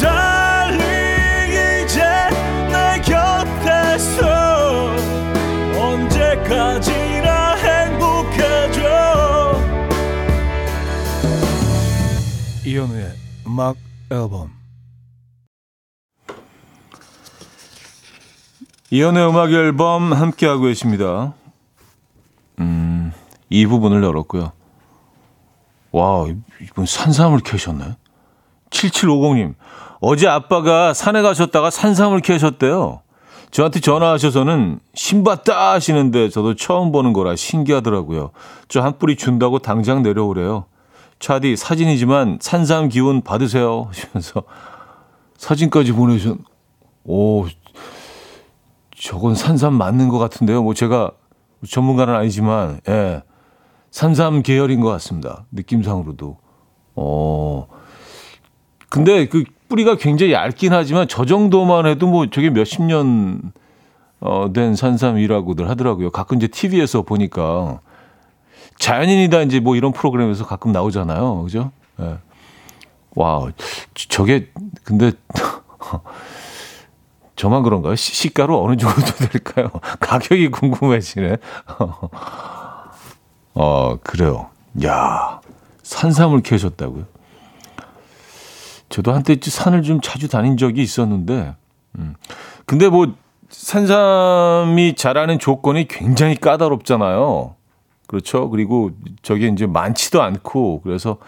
달리 0.00 1.84
이제 1.84 2.02
내 2.68 3.00
곁에서 3.00 4.20
언제까지나 5.78 7.54
행복해져. 7.54 8.80
이현우의 12.64 13.12
음악 13.46 13.76
앨범 14.10 14.55
이연의 18.90 19.28
음악 19.28 19.52
앨범 19.52 20.12
함께하고 20.12 20.62
계십니다. 20.64 21.34
음, 22.60 23.12
이 23.50 23.66
부분을 23.66 24.02
열었고요. 24.02 24.52
와, 25.92 26.26
이분 26.62 26.86
산삼을 26.86 27.40
캐셨네. 27.40 27.96
7750님, 28.70 29.54
어제 30.00 30.28
아빠가 30.28 30.94
산에 30.94 31.22
가셨다가 31.22 31.70
산삼을 31.70 32.20
캐셨대요. 32.20 33.00
저한테 33.50 33.80
전화하셔서는 33.80 34.80
신봤다 34.94 35.72
하시는데 35.72 36.28
저도 36.28 36.54
처음 36.54 36.92
보는 36.92 37.12
거라 37.12 37.36
신기하더라고요. 37.36 38.30
저 38.68 38.82
한 38.82 38.98
뿌리 38.98 39.16
준다고 39.16 39.58
당장 39.60 40.02
내려오래요. 40.02 40.66
차디 41.18 41.56
사진이지만 41.56 42.38
산삼 42.42 42.90
기운 42.90 43.22
받으세요 43.22 43.86
하시면서 43.88 44.42
사진까지 45.38 45.92
보내주신 45.92 46.38
오 47.04 47.46
저건 48.98 49.34
산삼 49.34 49.74
맞는 49.74 50.08
것 50.08 50.18
같은데요. 50.18 50.62
뭐 50.62 50.74
제가 50.74 51.12
전문가는 51.68 52.14
아니지만, 52.14 52.80
예. 52.88 53.22
산삼 53.90 54.42
계열인 54.42 54.80
것 54.80 54.88
같습니다. 54.92 55.44
느낌상으로도. 55.52 56.38
어. 56.96 57.66
근데 58.88 59.26
그 59.28 59.44
뿌리가 59.68 59.96
굉장히 59.96 60.32
얇긴 60.32 60.72
하지만 60.72 61.08
저 61.08 61.24
정도만 61.24 61.86
해도 61.86 62.06
뭐 62.06 62.26
저게 62.30 62.50
몇십 62.50 62.82
년, 62.82 63.52
어, 64.20 64.52
된 64.52 64.74
산삼이라고들 64.74 65.68
하더라고요. 65.68 66.10
가끔 66.10 66.38
이제 66.38 66.48
TV에서 66.48 67.02
보니까. 67.02 67.80
자연인이다 68.78 69.42
이제 69.42 69.60
뭐 69.60 69.76
이런 69.76 69.92
프로그램에서 69.92 70.46
가끔 70.46 70.72
나오잖아요. 70.72 71.42
그죠? 71.42 71.70
예. 72.00 72.18
와, 73.14 73.50
저게, 73.94 74.50
근데, 74.84 75.12
저만 77.36 77.62
그런가요? 77.62 77.94
시, 77.94 78.32
가로 78.32 78.64
어느 78.64 78.76
정도 78.76 79.00
될까요? 79.30 79.70
가격이 80.00 80.48
궁금해지네. 80.48 81.36
어, 83.54 83.96
그래요. 84.02 84.48
야 84.84 85.40
산삼을 85.82 86.42
캐셨다고요? 86.42 87.04
저도 88.88 89.12
한때 89.12 89.36
산을 89.40 89.82
좀 89.82 90.00
자주 90.00 90.28
다닌 90.28 90.56
적이 90.56 90.82
있었는데, 90.82 91.54
음. 91.98 92.14
근데 92.64 92.88
뭐, 92.88 93.14
산삼이 93.48 94.94
자라는 94.96 95.38
조건이 95.38 95.86
굉장히 95.88 96.36
까다롭잖아요. 96.36 97.54
그렇죠. 98.06 98.50
그리고 98.50 98.90
저게 99.22 99.48
이제 99.48 99.66
많지도 99.66 100.22
않고, 100.22 100.80
그래서 100.82 101.18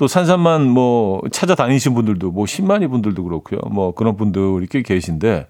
또 0.00 0.08
산삼만 0.08 0.66
뭐 0.66 1.20
찾아다니신 1.30 1.92
분들도 1.92 2.30
뭐 2.30 2.46
10만이 2.46 2.88
분들도 2.88 3.22
그렇고요. 3.22 3.60
뭐 3.70 3.92
그런 3.92 4.16
분들이 4.16 4.66
꽤 4.66 4.80
계신데 4.80 5.46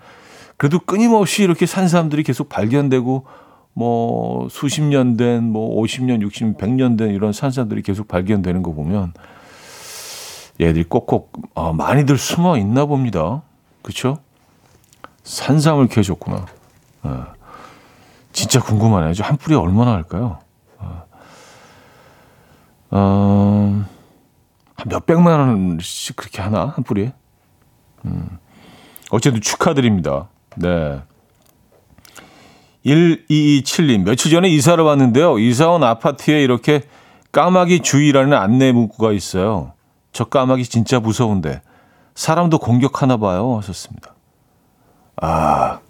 그래도 0.57 0.81
끊임없이 0.81 1.45
이렇게 1.45 1.67
산삼들이 1.67 2.25
계속 2.25 2.49
발견되고 2.49 3.27
뭐 3.75 4.49
수십 4.51 4.83
년 4.83 5.17
된, 5.17 5.45
뭐 5.45 5.81
50년, 5.81 6.27
60년, 6.27 6.57
100년 6.57 6.99
된 6.99 7.11
이런 7.11 7.33
산사들이 7.33 7.83
계속 7.83 8.09
발견되는 8.09 8.65
거 8.65 8.73
보면 8.73 9.13
얘들이 10.61 10.83
꼭꼭 10.83 11.31
어, 11.55 11.73
많이들 11.73 12.19
숨어 12.19 12.59
있나 12.59 12.87
봅니다. 12.87 13.43
그렇죠? 13.83 14.19
산삼을 15.23 15.87
캐줬구나. 15.87 16.47
어, 17.05 17.25
진짜 18.33 18.61
궁금하네요. 18.61 19.13
한 19.21 19.37
뿌리에 19.37 19.57
얼마나 19.57 19.93
할까요? 19.93 20.41
어, 20.81 21.05
어, 22.91 23.85
한 23.87 24.00
몇 24.87 25.07
백만 25.07 25.39
원씩 25.39 26.17
그렇게 26.17 26.43
하나? 26.43 26.73
한 26.75 26.85
뿌리에? 26.85 27.13
음. 28.05 28.39
어쨌든 29.11 29.41
축하드립니다. 29.41 30.29
네. 30.57 31.01
1227님, 32.85 34.05
며칠 34.05 34.31
전에 34.31 34.49
이사를 34.49 34.83
왔는데요. 34.83 35.39
이사 35.39 35.69
온 35.69 35.85
아파트에 35.85 36.43
이렇게 36.43 36.83
까마귀 37.33 37.81
주의라는 37.81 38.33
안내 38.33 38.73
문구가 38.73 39.13
있어요. 39.13 39.75
저 40.13 40.25
까마귀 40.25 40.65
진짜 40.65 40.99
무서운데 40.99 41.63
사람도 42.15 42.59
공격하나 42.59 43.17
봐요. 43.19 43.57
하셨습니다. 43.59 44.15
아, 45.17 45.81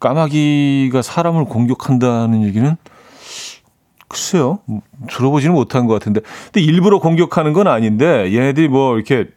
까마귀가 0.00 1.00
사람을 1.02 1.44
공격한다는 1.44 2.42
얘기는 2.42 2.76
글쎄요. 4.12 4.58
들어보지는 5.08 5.54
못한 5.54 5.86
것 5.86 5.94
같은데. 5.94 6.20
근데 6.52 6.60
일부러 6.60 6.98
공격하는 6.98 7.54
건 7.54 7.66
아닌데 7.66 8.30
얘네들이 8.34 8.68
뭐 8.68 8.96
이렇게 8.96 9.28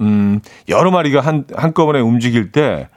음, 0.00 0.40
여러 0.68 0.92
마리가 0.92 1.20
한, 1.20 1.44
한꺼번에 1.54 1.98
움직일 1.98 2.52
때 2.52 2.88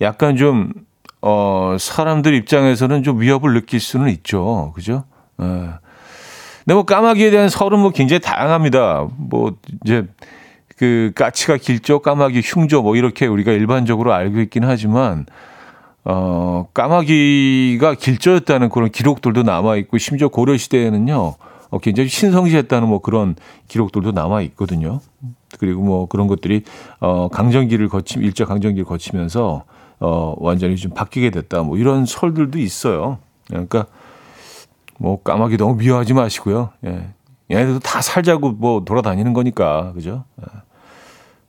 약간 0.00 0.36
좀, 0.36 0.72
어, 1.20 1.76
사람들 1.78 2.34
입장에서는 2.34 3.02
좀 3.02 3.20
위협을 3.20 3.52
느낄 3.52 3.78
수는 3.78 4.08
있죠. 4.08 4.72
그죠? 4.74 5.04
예. 5.40 5.44
근데 5.44 6.74
뭐 6.74 6.84
까마귀에 6.84 7.30
대한 7.30 7.48
설은 7.48 7.78
뭐 7.78 7.90
굉장히 7.90 8.20
다양합니다. 8.20 9.08
뭐, 9.16 9.56
이제, 9.84 10.06
그, 10.76 11.12
까치가 11.14 11.56
길죠, 11.56 12.00
까마귀 12.00 12.40
흉조, 12.44 12.82
뭐, 12.82 12.96
이렇게 12.96 13.26
우리가 13.26 13.52
일반적으로 13.52 14.12
알고 14.12 14.40
있긴 14.40 14.64
하지만, 14.64 15.26
어, 16.04 16.66
까마귀가 16.74 17.94
길조였다는 17.94 18.68
그런 18.70 18.90
기록들도 18.90 19.42
남아있고, 19.42 19.98
심지어 19.98 20.28
고려시대에는요, 20.28 21.34
어, 21.70 21.78
굉장히 21.78 22.08
신성시했다는 22.08 22.88
뭐 22.88 23.00
그런 23.00 23.36
기록들도 23.68 24.12
남아 24.12 24.42
있거든요. 24.42 25.00
그리고 25.58 25.82
뭐 25.82 26.06
그런 26.06 26.26
것들이 26.26 26.62
어 27.00 27.28
강정기를 27.28 27.88
거치 27.88 28.18
일제 28.18 28.44
강정기를 28.44 28.84
거치면서 28.84 29.64
어 30.00 30.34
완전히 30.38 30.76
좀 30.76 30.92
바뀌게 30.92 31.30
됐다. 31.30 31.62
뭐 31.62 31.76
이런 31.76 32.06
설들도 32.06 32.58
있어요. 32.58 33.18
그러니까 33.48 33.86
뭐 34.98 35.22
까마귀 35.22 35.56
너무 35.56 35.76
미워하지 35.76 36.14
마시고요. 36.14 36.70
예. 36.84 37.08
얘네들도 37.50 37.80
다 37.80 38.00
살자고 38.00 38.52
뭐 38.52 38.84
돌아다니는 38.84 39.32
거니까. 39.32 39.92
그죠? 39.92 40.24
예. 40.40 40.46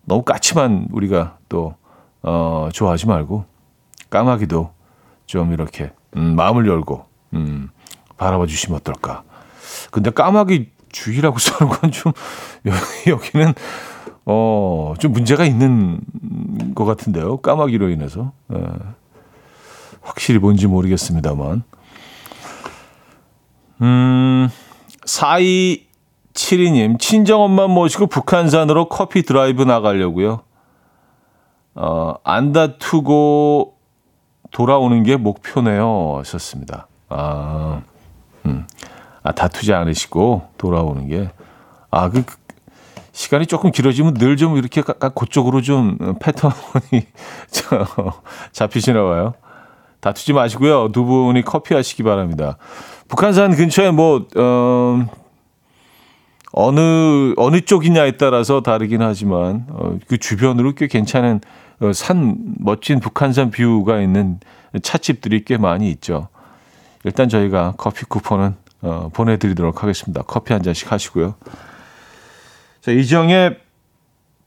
너무 0.06 0.24
까치만 0.24 0.88
우리가 0.92 1.38
또 1.50 1.76
어, 2.22 2.70
좋아하지 2.74 3.08
말고 3.08 3.46
까마귀도 4.14 4.72
좀 5.26 5.54
이렇게 5.54 5.92
음, 6.16 6.36
마음을 6.36 6.68
열고 6.68 7.04
음, 7.34 7.72
바라봐 8.18 8.46
주시면 8.46 8.80
어떨까. 8.80 9.24
근데 9.90 10.12
까마귀 10.12 10.70
주의라고 10.92 11.40
써는 11.42 11.74
건 11.74 11.90
좀 11.90 12.14
여기는 13.08 13.56
어, 14.26 14.94
좀 15.00 15.14
문제가 15.14 15.46
있는 15.46 16.00
것 16.76 16.86
같은데요. 16.86 17.38
까마귀로 17.38 17.90
인해서. 17.90 18.34
예. 18.54 18.60
확실히 20.04 20.40
뭔지 20.40 20.68
모르겠습니다만. 20.68 21.64
음, 23.82 24.50
4272님, 25.08 27.00
친정엄마 27.00 27.68
모시고 27.68 28.06
북한산으로 28.08 28.90
커피 28.90 29.24
드라이브 29.24 29.64
나가려고요. 29.64 30.44
어, 31.76 32.14
안 32.24 32.52
다투고 32.54 33.73
돌아오는 34.54 35.04
게 35.04 35.18
목표네요. 35.18 36.18
하셨습니다. 36.20 36.88
아, 37.10 37.82
음. 38.46 38.66
아, 39.24 39.32
다투지 39.34 39.74
않으시고 39.74 40.50
돌아오는 40.58 41.08
게. 41.08 41.30
아, 41.92 42.10
그, 42.10 42.24
그 42.24 42.36
시간이 43.12 43.48
조금 43.48 43.72
길어지면 43.72 44.14
늘 44.14 44.38
좀 44.38 44.56
이렇게 44.58 44.82
그쪽으로 44.82 45.62
좀 45.62 45.98
패턴이 46.20 47.06
잡히시나 48.54 49.04
봐요. 49.04 49.34
다투지 50.00 50.34
마시고요. 50.34 50.92
두 50.92 51.04
분이 51.04 51.42
커피 51.44 51.74
하시기 51.74 52.04
바랍니다. 52.04 52.58
북한산 53.08 53.56
근처에 53.56 53.90
뭐, 53.92 54.28
어, 54.38 55.06
어느, 56.52 57.34
어느 57.38 57.62
쪽이냐에 57.62 58.18
따라서 58.18 58.62
다르긴 58.62 59.02
하지만, 59.02 59.66
어, 59.70 59.98
그 60.08 60.18
주변으로 60.18 60.74
꽤 60.74 60.88
괜찮은 60.88 61.42
어, 61.42 61.42
산, 61.92 62.38
멋진 62.60 63.00
북한산 63.00 63.52
뷰가 63.52 64.00
있는 64.00 64.40
찻집들이 64.82 65.44
꽤 65.44 65.58
많이 65.58 65.90
있죠. 65.92 66.30
일단 67.04 67.28
저희가 67.28 67.74
커피 67.78 68.06
쿠폰은 68.06 68.56
어, 68.82 69.10
보내드리도록 69.14 69.84
하겠습니다. 69.84 70.22
커피 70.22 70.54
한 70.54 70.62
잔씩 70.62 70.92
하시고요. 70.92 71.36
자, 72.82 72.92
이정의 72.92 73.60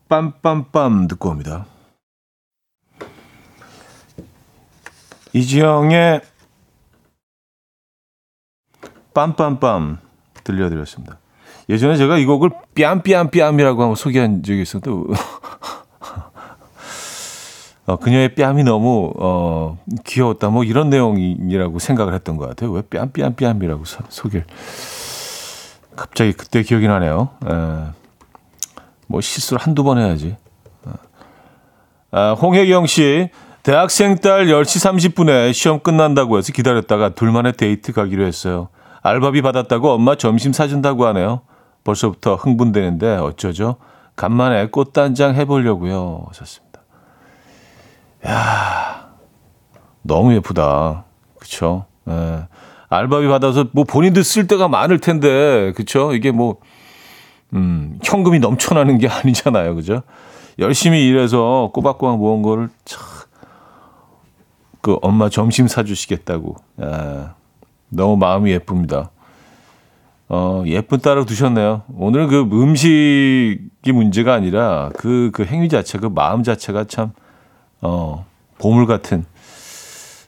빰빰빰 0.09 1.09
듣고 1.09 1.31
옵니다. 1.31 1.66
이지영의 5.37 6.22
빰빰빰 9.12 9.99
들려드렸습니다. 10.44 11.18
예전에 11.68 11.96
제가 11.96 12.16
이 12.16 12.25
곡을 12.25 12.51
뺨뺨뺨이라고 12.75 13.83
한번 13.83 13.96
소개한 13.96 14.42
적이 14.42 14.62
있었는데 14.62 15.14
어, 17.87 17.96
그녀의 17.96 18.35
뺨이 18.35 18.64
너무 18.64 19.12
어, 19.16 19.79
귀여웠다. 20.05 20.49
뭐 20.49 20.64
이런 20.64 20.90
내용이라고 20.90 21.79
생각을 21.79 22.14
했던 22.14 22.37
것 22.37 22.49
같아요. 22.49 22.72
왜 22.72 22.83
뺨 22.83 23.11
뺨 23.12 23.35
뺨이라고 23.37 23.85
소개를. 24.09 24.44
갑자기 25.94 26.33
그때 26.33 26.62
기억이 26.62 26.88
나네요. 26.88 27.31
에, 27.46 27.51
뭐 29.07 29.20
실수를 29.20 29.62
한두 29.62 29.85
번 29.85 29.99
해야지. 29.99 30.37
아, 32.11 32.33
홍혜경 32.33 32.87
씨, 32.87 33.31
대학생 33.62 34.16
딸 34.16 34.46
10시 34.46 35.12
30분에 35.14 35.53
시험 35.53 35.81
끝난다고 35.81 36.38
해서 36.38 36.53
기다렸다가 36.53 37.11
둘만의 37.11 37.55
데이트 37.55 37.92
가기로 37.92 38.25
했어요. 38.25 38.68
알바비 39.03 39.42
받았다고 39.42 39.90
엄마 39.90 40.16
점심 40.16 40.53
사준다고 40.53 41.07
하네요. 41.07 41.42
벌써부터 41.85 42.35
흥분되는데 42.37 43.16
어쩌죠? 43.16 43.77
간만에 44.16 44.68
꽃단장 44.68 45.35
해보려고요. 45.35 46.25
하셨습니다. 46.29 46.65
야 48.26 49.08
너무 50.02 50.34
예쁘다. 50.34 51.04
그쵸? 51.38 51.86
예. 52.08 52.46
알바비 52.88 53.26
받아서 53.28 53.66
뭐 53.72 53.84
본인도 53.84 54.22
쓸 54.22 54.46
때가 54.46 54.68
많을 54.68 55.00
텐데, 55.00 55.72
그쵸? 55.74 56.14
이게 56.14 56.30
뭐, 56.30 56.56
음, 57.52 57.98
현금이 58.02 58.38
넘쳐나는 58.38 58.98
게 58.98 59.08
아니잖아요. 59.10 59.74
그죠? 59.74 60.02
열심히 60.58 61.06
일해서 61.06 61.70
꼬박꼬박 61.74 62.18
모은 62.18 62.42
거를 62.42 62.68
참, 62.84 63.02
그 64.80 64.98
엄마 65.02 65.28
점심 65.28 65.66
사주시겠다고. 65.66 66.56
예. 66.82 67.26
너무 67.88 68.16
마음이 68.16 68.50
예쁩니다. 68.50 69.10
어, 70.28 70.62
예쁜 70.66 71.00
딸을 71.00 71.24
두셨네요. 71.26 71.82
오늘 71.94 72.26
그 72.26 72.40
음식이 72.40 73.92
문제가 73.92 74.34
아니라 74.34 74.90
그, 74.96 75.30
그 75.32 75.44
행위 75.44 75.68
자체, 75.68 75.98
그 75.98 76.06
마음 76.06 76.42
자체가 76.42 76.84
참, 76.84 77.12
어, 77.80 78.24
보물 78.58 78.86
같은 78.86 79.24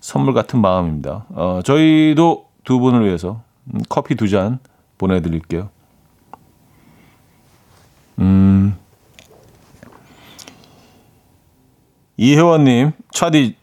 선물 0.00 0.34
같은 0.34 0.61
마음입니다. 0.61 1.26
어, 1.30 1.61
저희도 1.64 2.46
두 2.64 2.78
분을 2.78 3.04
위해서 3.06 3.42
음, 3.74 3.80
커피 3.88 4.14
두 4.14 4.28
잔 4.28 4.58
보내드릴게요. 4.98 5.68
음, 8.18 8.76
이혜원님, 12.16 12.92
차디, 13.12 13.56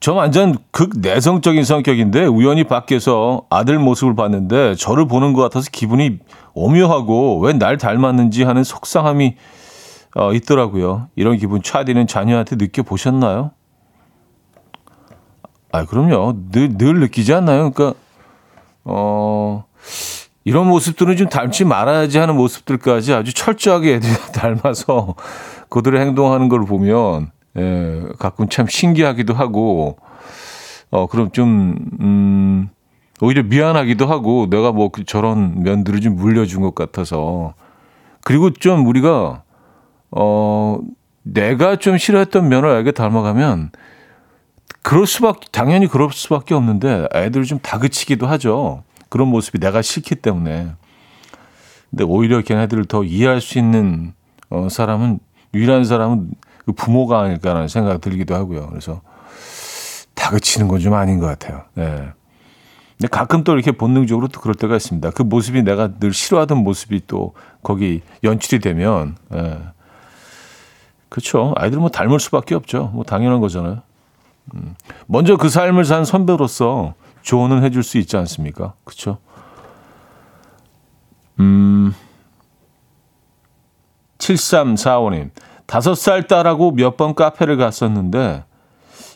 저 0.00 0.12
완전 0.12 0.56
극 0.70 0.90
내성적인 0.98 1.64
성격인데 1.64 2.26
우연히 2.26 2.64
밖에서 2.64 3.46
아들 3.50 3.78
모습을 3.78 4.14
봤는데 4.14 4.74
저를 4.74 5.06
보는 5.08 5.32
것 5.32 5.42
같아서 5.42 5.70
기분이 5.72 6.18
오묘하고 6.52 7.40
왜 7.40 7.52
날 7.54 7.78
닮았는지 7.78 8.44
하는 8.44 8.62
속상함이 8.64 9.34
어, 10.14 10.32
있더라고요. 10.32 11.08
이런 11.16 11.36
기분 11.36 11.62
차디는 11.62 12.06
자녀한테 12.06 12.56
느껴보셨나요? 12.56 13.50
아, 15.72 15.84
그럼요. 15.86 16.50
늘, 16.50 16.76
늘 16.76 17.00
느끼지 17.00 17.34
않나요? 17.34 17.72
그러니까, 17.72 17.98
어, 18.84 19.64
이런 20.44 20.68
모습들은 20.68 21.16
좀 21.16 21.28
닮지 21.28 21.64
말아야지 21.64 22.18
하는 22.18 22.36
모습들까지 22.36 23.12
아주 23.12 23.34
철저하게 23.34 23.94
애들이 23.94 24.12
닮아서 24.32 25.14
그들의 25.70 26.00
행동하는 26.00 26.48
걸 26.48 26.64
보면, 26.64 27.32
예, 27.56 28.02
가끔 28.18 28.48
참 28.48 28.66
신기하기도 28.68 29.34
하고, 29.34 29.96
어, 30.90 31.08
그럼 31.08 31.32
좀, 31.32 31.74
음, 32.00 32.70
오히려 33.20 33.42
미안하기도 33.42 34.06
하고 34.06 34.48
내가 34.50 34.72
뭐그 34.72 35.04
저런 35.04 35.62
면들을 35.62 36.00
좀 36.00 36.16
물려준 36.16 36.62
것 36.62 36.74
같아서 36.74 37.54
그리고 38.22 38.50
좀 38.50 38.86
우리가 38.86 39.43
어 40.16 40.78
내가 41.22 41.76
좀 41.76 41.98
싫어했던 41.98 42.48
면을 42.48 42.68
알게 42.68 42.92
닮아가면 42.92 43.70
그럴 44.82 45.06
수밖에 45.06 45.48
당연히 45.50 45.86
그럴 45.86 46.10
수밖에 46.12 46.54
없는데 46.54 47.08
애들을 47.14 47.44
좀 47.46 47.58
다그치기도 47.58 48.26
하죠. 48.26 48.82
그런 49.08 49.28
모습이 49.28 49.58
내가 49.58 49.82
싫기 49.82 50.14
때문에. 50.16 50.72
근데 51.90 52.04
오히려 52.04 52.42
걔네들을 52.42 52.84
더 52.86 53.04
이해할 53.04 53.40
수 53.40 53.58
있는 53.58 54.12
어 54.50 54.68
사람은 54.68 55.18
유일한 55.54 55.84
사람은 55.84 56.32
그 56.66 56.72
부모가 56.72 57.20
아닐까라는 57.20 57.68
생각이 57.68 58.00
들기도 58.00 58.34
하고요. 58.34 58.68
그래서 58.68 59.00
다그치는 60.14 60.68
건 60.68 60.80
좀 60.80 60.94
아닌 60.94 61.18
것 61.18 61.26
같아요. 61.26 61.62
네. 61.74 62.08
근데 62.98 63.08
가끔 63.10 63.42
또 63.44 63.54
이렇게 63.54 63.72
본능적으로 63.72 64.28
또 64.28 64.40
그럴 64.40 64.54
때가 64.54 64.76
있습니다. 64.76 65.10
그 65.10 65.22
모습이 65.22 65.62
내가 65.62 65.94
늘 65.98 66.12
싫어하던 66.12 66.58
모습이 66.58 67.02
또 67.06 67.34
거기 67.62 68.02
연출이 68.22 68.60
되면, 68.60 69.16
예. 69.34 69.58
그렇죠. 71.14 71.54
아이들은 71.56 71.80
뭐 71.80 71.90
닮을 71.90 72.18
수밖에 72.18 72.56
없죠. 72.56 72.90
뭐 72.92 73.04
당연한 73.04 73.38
거잖아요. 73.38 73.82
음. 74.52 74.74
먼저 75.06 75.36
그 75.36 75.48
삶을 75.48 75.84
산 75.84 76.04
선배로서 76.04 76.94
조언은 77.22 77.62
해줄 77.62 77.84
수 77.84 77.98
있지 77.98 78.16
않습니까? 78.16 78.74
그렇죠. 78.82 79.18
음. 81.38 81.94
7345님. 84.18 85.30
다섯 85.66 85.94
살 85.94 86.26
딸하고 86.26 86.72
몇 86.72 86.96
번 86.96 87.14
카페를 87.14 87.58
갔었는데, 87.58 88.42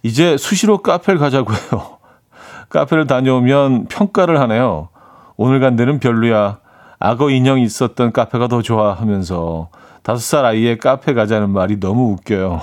이제 0.04 0.36
수시로 0.36 0.78
카페를 0.78 1.18
가자고 1.18 1.52
해요. 1.52 1.98
카페를 2.70 3.08
다녀오면 3.08 3.86
평가를 3.86 4.38
하네요. 4.42 4.90
오늘 5.36 5.58
간 5.58 5.74
데는 5.74 5.98
별로야. 5.98 6.60
악어 7.00 7.28
인형이 7.30 7.64
있었던 7.64 8.12
카페가 8.12 8.46
더 8.46 8.62
좋아 8.62 8.92
하면서 8.92 9.68
다섯 10.08 10.20
살 10.22 10.46
아이의 10.46 10.78
카페 10.78 11.12
가자는 11.12 11.50
말이 11.50 11.78
너무 11.78 12.12
웃겨요. 12.12 12.62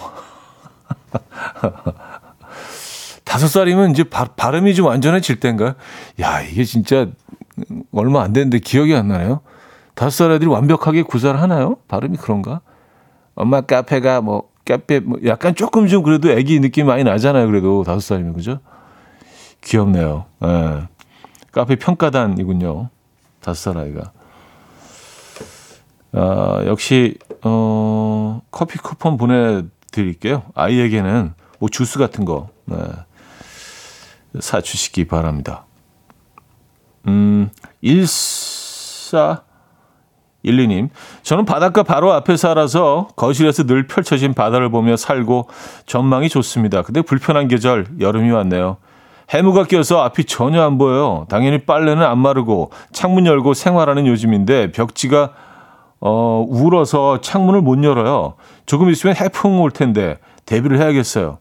다섯 3.24 3.48
살이면 3.48 3.92
이제 3.92 4.04
바, 4.04 4.26
발음이 4.26 4.74
좀 4.74 4.88
완전해질 4.88 5.40
때인가요? 5.40 5.76
야, 6.22 6.42
이게 6.42 6.64
진짜 6.64 7.06
얼마 7.94 8.24
안 8.24 8.34
됐는데 8.34 8.58
기억이 8.58 8.96
안 8.96 9.10
나네요. 9.10 9.42
다섯 9.94 10.10
살 10.10 10.32
애들이 10.32 10.50
완벽하게 10.50 11.04
구사를 11.04 11.40
하나요? 11.40 11.78
발음이 11.88 12.18
그런가? 12.18 12.62
엄마 13.36 13.62
카페가 13.62 14.22
뭐 14.22 14.50
카페 14.66 15.00
뭐 15.00 15.20
약간 15.26 15.54
조금 15.54 15.86
좀 15.86 16.02
그래도 16.02 16.32
애기 16.32 16.60
느낌 16.60 16.88
많이 16.88 17.04
나잖아요. 17.04 17.46
그래도 17.46 17.84
다섯 17.84 18.00
살이면 18.00 18.34
그죠? 18.34 18.58
귀엽네요. 19.62 20.26
예. 20.46 20.88
카페 21.52 21.76
평가단이군요. 21.76 22.90
다섯 23.40 23.74
살 23.74 23.78
아이가. 23.84 24.14
아, 26.16 26.64
역시 26.66 27.18
어, 27.48 28.42
커피 28.50 28.80
쿠폰 28.80 29.18
보내드릴게요. 29.18 30.44
아이에게는 30.56 31.34
뭐 31.60 31.70
주스 31.70 32.00
같은 32.00 32.26
거 32.26 32.50
네. 32.66 32.78
사주시기 34.40 35.06
바랍니다. 35.06 35.66
음, 37.08 37.52
14 37.84 39.44
12님, 40.44 40.90
저는 41.24 41.46
바닷가 41.46 41.82
바로 41.82 42.14
앞에 42.14 42.38
살아서 42.38 43.08
거실에서 43.16 43.64
늘 43.64 43.88
펼쳐진 43.88 44.36
바다를 44.36 44.70
보며 44.70 44.96
살고 44.96 45.50
전망이 45.88 46.30
좋습니다. 46.30 46.84
근데 46.84 47.02
불편한 47.02 47.48
계절, 47.48 47.88
여름이 48.00 48.30
왔네요. 48.30 48.78
해무가 49.32 49.64
껴서 49.64 50.04
앞이 50.04 50.26
전혀 50.26 50.62
안 50.62 50.78
보여요. 50.78 51.26
당연히 51.30 51.66
빨래는 51.66 52.04
안 52.04 52.20
마르고 52.20 52.72
창문 52.92 53.26
열고 53.26 53.56
생활하는 53.56 54.06
요즘인데 54.06 54.72
벽지가 54.72 55.34
어, 56.00 56.46
울어서 56.48 57.22
창문을 57.22 57.62
못 57.62 57.84
열어요. 57.84 58.36
조금 58.66 58.90
있으면 58.90 59.16
해풍 59.16 59.62
올 59.62 59.72
텐데 59.72 60.18
대비를 60.46 60.80
해야겠어요. 60.80 61.40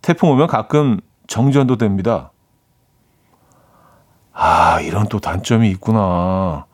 태풍 0.00 0.30
오면 0.30 0.46
가끔 0.46 1.00
정전도 1.26 1.76
됩니다. 1.76 2.30
아, 4.32 4.80
이런 4.80 5.08
또 5.08 5.20
단점이 5.20 5.70
있구나. 5.70 6.66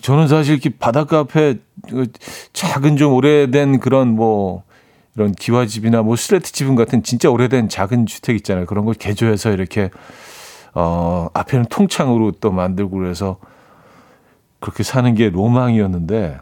저는 0.00 0.28
사실 0.28 0.54
이렇게 0.54 0.70
바닷가 0.70 1.18
앞에 1.20 1.58
그 1.88 2.06
작은 2.52 2.96
좀 2.96 3.12
오래된 3.12 3.80
그런 3.80 4.08
뭐 4.14 4.62
이런 5.14 5.32
기와집이나 5.32 6.02
뭐 6.02 6.16
슬레트 6.16 6.52
지붕 6.52 6.74
같은 6.74 7.02
진짜 7.02 7.30
오래된 7.30 7.68
작은 7.68 8.06
주택 8.06 8.36
있잖아요. 8.36 8.66
그런 8.66 8.84
걸 8.84 8.94
개조해서 8.94 9.50
이렇게 9.50 9.90
어 10.74 11.28
앞에는 11.34 11.66
통창으로 11.66 12.32
또 12.40 12.50
만들고 12.50 12.96
그래서 12.96 13.36
그렇게 14.64 14.82
사는 14.82 15.14
게 15.14 15.28
로망이었는데 15.28 16.38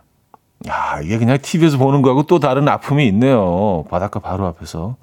야, 0.69 1.01
이게 1.03 1.19
그냥 1.19 1.39
TV에서 1.43 1.77
보는 1.77 2.03
거하고 2.03 2.23
또 2.23 2.39
다른 2.39 2.69
아픔이 2.69 3.05
있네요. 3.09 3.85
바닷가 3.91 4.21
바로 4.21 4.47
앞에서. 4.47 4.95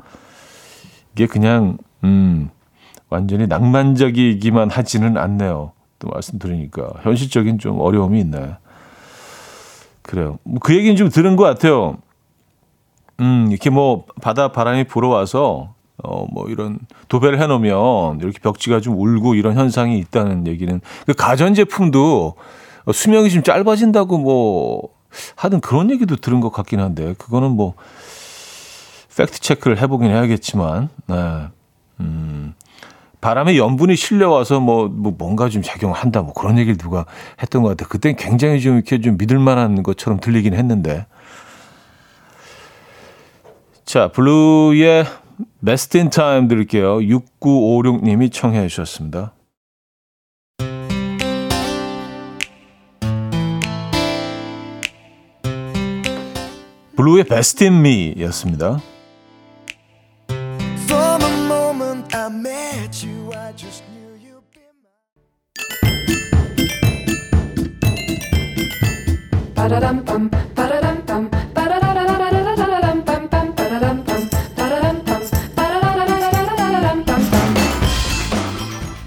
이게 1.12 1.28
그냥 1.28 1.78
음 2.06 2.50
완전히 3.10 3.46
낭만적이기만 3.48 4.70
하지는 4.70 5.18
않네요. 5.18 5.74
또 6.00 6.08
말씀드리니까 6.08 6.88
현실적인 7.02 7.60
좀 7.60 7.82
어려움이 7.82 8.22
있네. 8.22 8.56
그래요. 10.02 10.40
뭐 10.46 10.60
그 10.62 10.74
얘기는 10.74 10.96
좀 10.96 11.10
들은 11.10 11.36
것 11.36 11.44
같아요. 11.44 11.98
음, 13.20 13.48
이렇게 13.50 13.70
뭐 13.70 14.06
바다 14.22 14.54
바람이 14.54 14.86
불어와서 14.86 15.74
어, 16.06 16.26
뭐 16.32 16.48
이런 16.48 16.80
도배를 17.10 17.42
해놓으면 17.42 18.22
이렇게 18.22 18.40
벽지가 18.40 18.80
좀 18.80 18.98
울고 18.98 19.36
이런 19.36 19.58
현상이 19.58 20.00
있다는 20.00 20.48
얘기는 20.48 20.80
그 21.06 21.12
가전제품도 21.12 22.36
수명이 22.93 23.30
좀 23.30 23.43
짧아진다고 23.43 24.17
뭐 24.17 24.89
하든 25.36 25.62
그런 25.62 25.89
얘기도 25.91 26.15
들은 26.15 26.39
것 26.39 26.52
같긴 26.52 26.80
한데 26.80 27.15
그거는 27.17 27.52
뭐 27.52 27.73
팩트 29.17 29.39
체크를 29.39 29.82
해보긴 29.82 30.12
해야겠지만 30.12 30.89
네. 31.08 31.47
음, 31.99 32.54
바람에 33.19 33.58
염분이 33.58 33.95
실려와서 33.95 34.60
뭐, 34.60 34.88
뭐 34.88 35.13
뭔가 35.17 35.49
좀 35.49 35.62
작용한다 35.62 36.21
뭐 36.21 36.34
그런 36.34 36.58
얘기를 36.58 36.78
누가 36.78 37.06
했던 37.41 37.63
것 37.63 37.69
같아요. 37.69 37.89
그땐 37.89 38.15
굉장히 38.15 38.62
좀 38.62 38.75
이렇게 38.75 39.02
좀 39.02 39.17
믿을 39.17 39.39
만한 39.39 39.84
것처럼 39.84 40.19
들리긴 40.19 40.54
했는데 40.54 41.06
자, 43.89 44.10
블루의 44.10 45.06
Best 45.65 45.97
in 45.97 46.12
들을게요. 46.47 46.99
6956님이 46.99 48.32
청해 48.32 48.67
주셨습니다. 48.67 49.34
블루의 57.00 57.24
Best 57.24 57.64
in 57.64 57.76
Me 57.76 58.14
였습니다. 58.24 58.82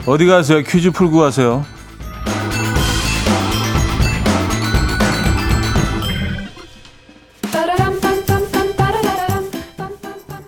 어디 0.07 0.27
가세요? 0.27 0.63
퀴즈 0.63 0.91
풀고 0.93 1.19
가세요. 1.19 1.82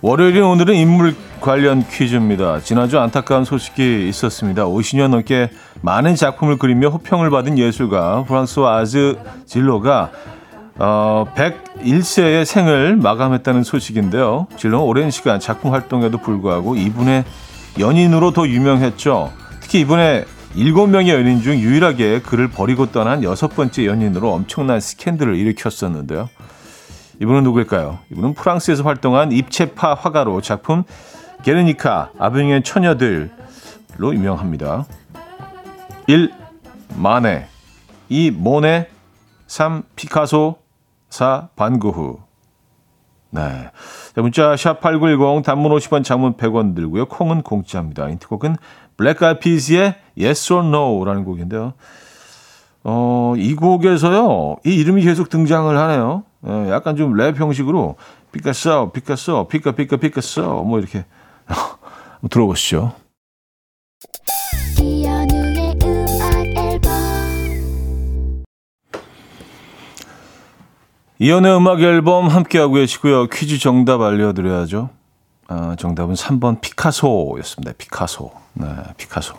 월요일인 0.07 0.43
오늘은 0.43 0.75
인물 0.75 1.15
관련 1.41 1.83
퀴즈입니다. 1.83 2.59
지난주 2.59 2.99
안타까운 2.99 3.43
소식이 3.43 4.07
있었습니다. 4.07 4.65
50년 4.65 5.07
넘게 5.07 5.49
많은 5.81 6.13
작품을 6.13 6.59
그리며 6.59 6.89
호평을 6.89 7.31
받은 7.31 7.57
예술가 7.57 8.23
프랑스와 8.25 8.77
아즈 8.77 9.17
질로가 9.47 10.11
어, 10.75 11.25
101세의 11.35 12.45
생을 12.45 12.97
마감했다는 12.97 13.63
소식인데요. 13.63 14.45
질로는 14.57 14.85
오랜 14.85 15.09
시간 15.09 15.39
작품 15.39 15.73
활동에도 15.73 16.19
불구하고 16.19 16.75
이분의 16.75 17.23
연인으로 17.79 18.29
더 18.29 18.47
유명했죠. 18.47 19.33
특히 19.59 19.79
이번에 19.79 20.25
일곱 20.53 20.85
명의 20.85 21.15
연인 21.15 21.41
중 21.41 21.55
유일하게 21.55 22.21
그를 22.21 22.47
버리고 22.47 22.91
떠난 22.91 23.23
여섯 23.23 23.47
번째 23.47 23.87
연인으로 23.87 24.31
엄청난 24.31 24.79
스캔들을 24.79 25.35
일으켰었는데요. 25.35 26.29
이분은 27.21 27.43
누구일까요? 27.43 27.99
이분은 28.11 28.33
프랑스에서 28.33 28.83
활동한 28.83 29.31
입체파 29.31 29.93
화가로 29.93 30.41
작품 30.41 30.83
게르니카, 31.43 32.11
아병의 32.17 32.63
처녀들로 32.63 33.29
유명합니다. 34.01 34.85
1. 36.07 36.31
마네 36.97 37.47
2. 38.09 38.31
모네 38.31 38.89
3. 39.47 39.83
피카소 39.95 40.57
4. 41.09 41.49
반고흐 41.55 42.17
네. 43.31 43.41
자, 44.15 44.21
문자 44.21 44.55
샵8910 44.55 45.43
단문 45.43 45.71
50원 45.71 46.03
장문 46.03 46.35
100원 46.35 46.75
들고요. 46.75 47.05
콩은 47.07 47.41
공짜입니다. 47.41 48.07
인트곡은 48.09 48.55
블랙 48.97 49.21
아피스의 49.21 49.95
Yes 50.17 50.53
or 50.53 50.65
No라는 50.65 51.25
곡인데요. 51.25 51.73
어, 52.85 53.33
이 53.35 53.55
곡에서요. 53.55 54.57
이 54.65 54.75
이름이 54.75 55.03
계속 55.03 55.29
등장을 55.29 55.75
하네요. 55.77 56.23
예, 56.47 56.69
약간 56.71 56.95
좀 56.95 57.13
랩 57.15 57.35
형식으로 57.37 57.95
피카소, 58.31 58.91
피카소, 58.91 59.47
피카 59.47 59.71
피카 59.71 59.97
피카소 59.97 60.63
뭐 60.63 60.79
이렇게 60.79 61.05
들어보시죠. 62.29 62.93
이현우의 71.19 71.55
음악 71.57 71.81
앨범 71.81 72.27
함께하고 72.27 72.73
계시고요. 72.73 73.27
퀴즈 73.27 73.57
정답 73.57 74.01
알려드려야죠. 74.01 74.89
아, 75.47 75.75
정답은 75.79 76.15
3번 76.15 76.59
피카소였습니다. 76.59 77.73
피카소. 77.77 78.31
네, 78.53 78.67
피카소. 78.97 79.35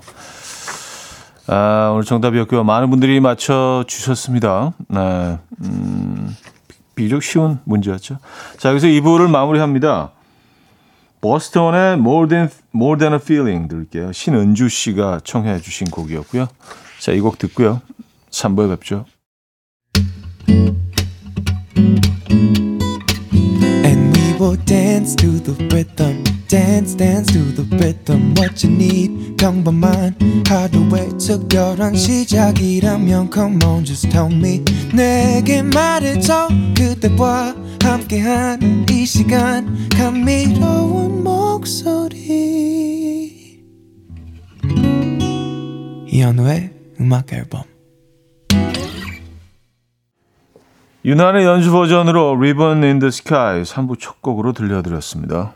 아, 1.49 1.91
오늘 1.93 2.05
정답이었고요. 2.05 2.65
많은 2.65 2.89
분들이 2.91 3.21
맞춰주셨습니다. 3.21 4.73
네, 4.89 5.39
음, 5.65 6.35
비교적 6.97 7.23
쉬운 7.23 7.61
문제였죠. 7.65 8.19
자, 8.59 8.71
여기서 8.71 8.89
2부를 8.89 9.31
마무리합니다. 9.31 10.11
버스턴의 11.21 11.95
More 11.95 12.29
Than, 12.29 12.49
More 12.75 12.99
Than 12.99 13.13
a 13.15 13.21
Feeling 13.23 13.69
들을게요. 13.69 14.13
신은주 14.13 14.69
씨가 14.69 15.21
청해 15.25 15.61
주신 15.61 15.87
곡이었고요. 15.89 16.49
자, 16.99 17.13
이 17.13 17.21
곡 17.21 17.39
듣고요. 17.39 17.81
3부에 18.31 18.69
뵙죠. 18.71 19.05
And 23.85 24.19
we 24.19 24.35
will 24.41 24.57
dance 24.65 25.15
to 25.17 25.39
the 25.43 25.55
rhythm. 25.71 26.36
Dance 26.49 26.95
dance 26.97 27.33
to 27.33 27.53
the 27.55 27.65
rhythm 27.77 28.35
what 28.37 28.65
you 28.65 28.75
need. 28.75 29.37
평범한 29.37 30.15
하루의 30.47 31.19
특별한 31.19 31.95
시작이라면 31.95 33.31
come 33.33 33.59
on 33.65 33.85
just 33.85 34.09
tell 34.11 34.33
me. 34.33 34.63
내게 34.95 35.63
말해줘 35.63 36.49
그대와 36.77 37.55
함께한 37.83 38.87
이 38.91 39.05
시간. 39.05 39.89
감미로운 39.97 41.25
목소리. 41.25 42.17
이현우의 46.09 46.71
음악 47.01 47.33
앨범. 47.33 47.63
유난의 51.05 51.45
연주 51.45 51.71
버전으로 51.71 52.37
Ribbon 52.37 52.83
in 52.83 52.99
the 52.99 53.09
Sky 53.09 53.63
3부 53.63 54.01
첫 54.01 54.21
곡으로 54.23 54.53
들려드렸습니다. 54.53 55.56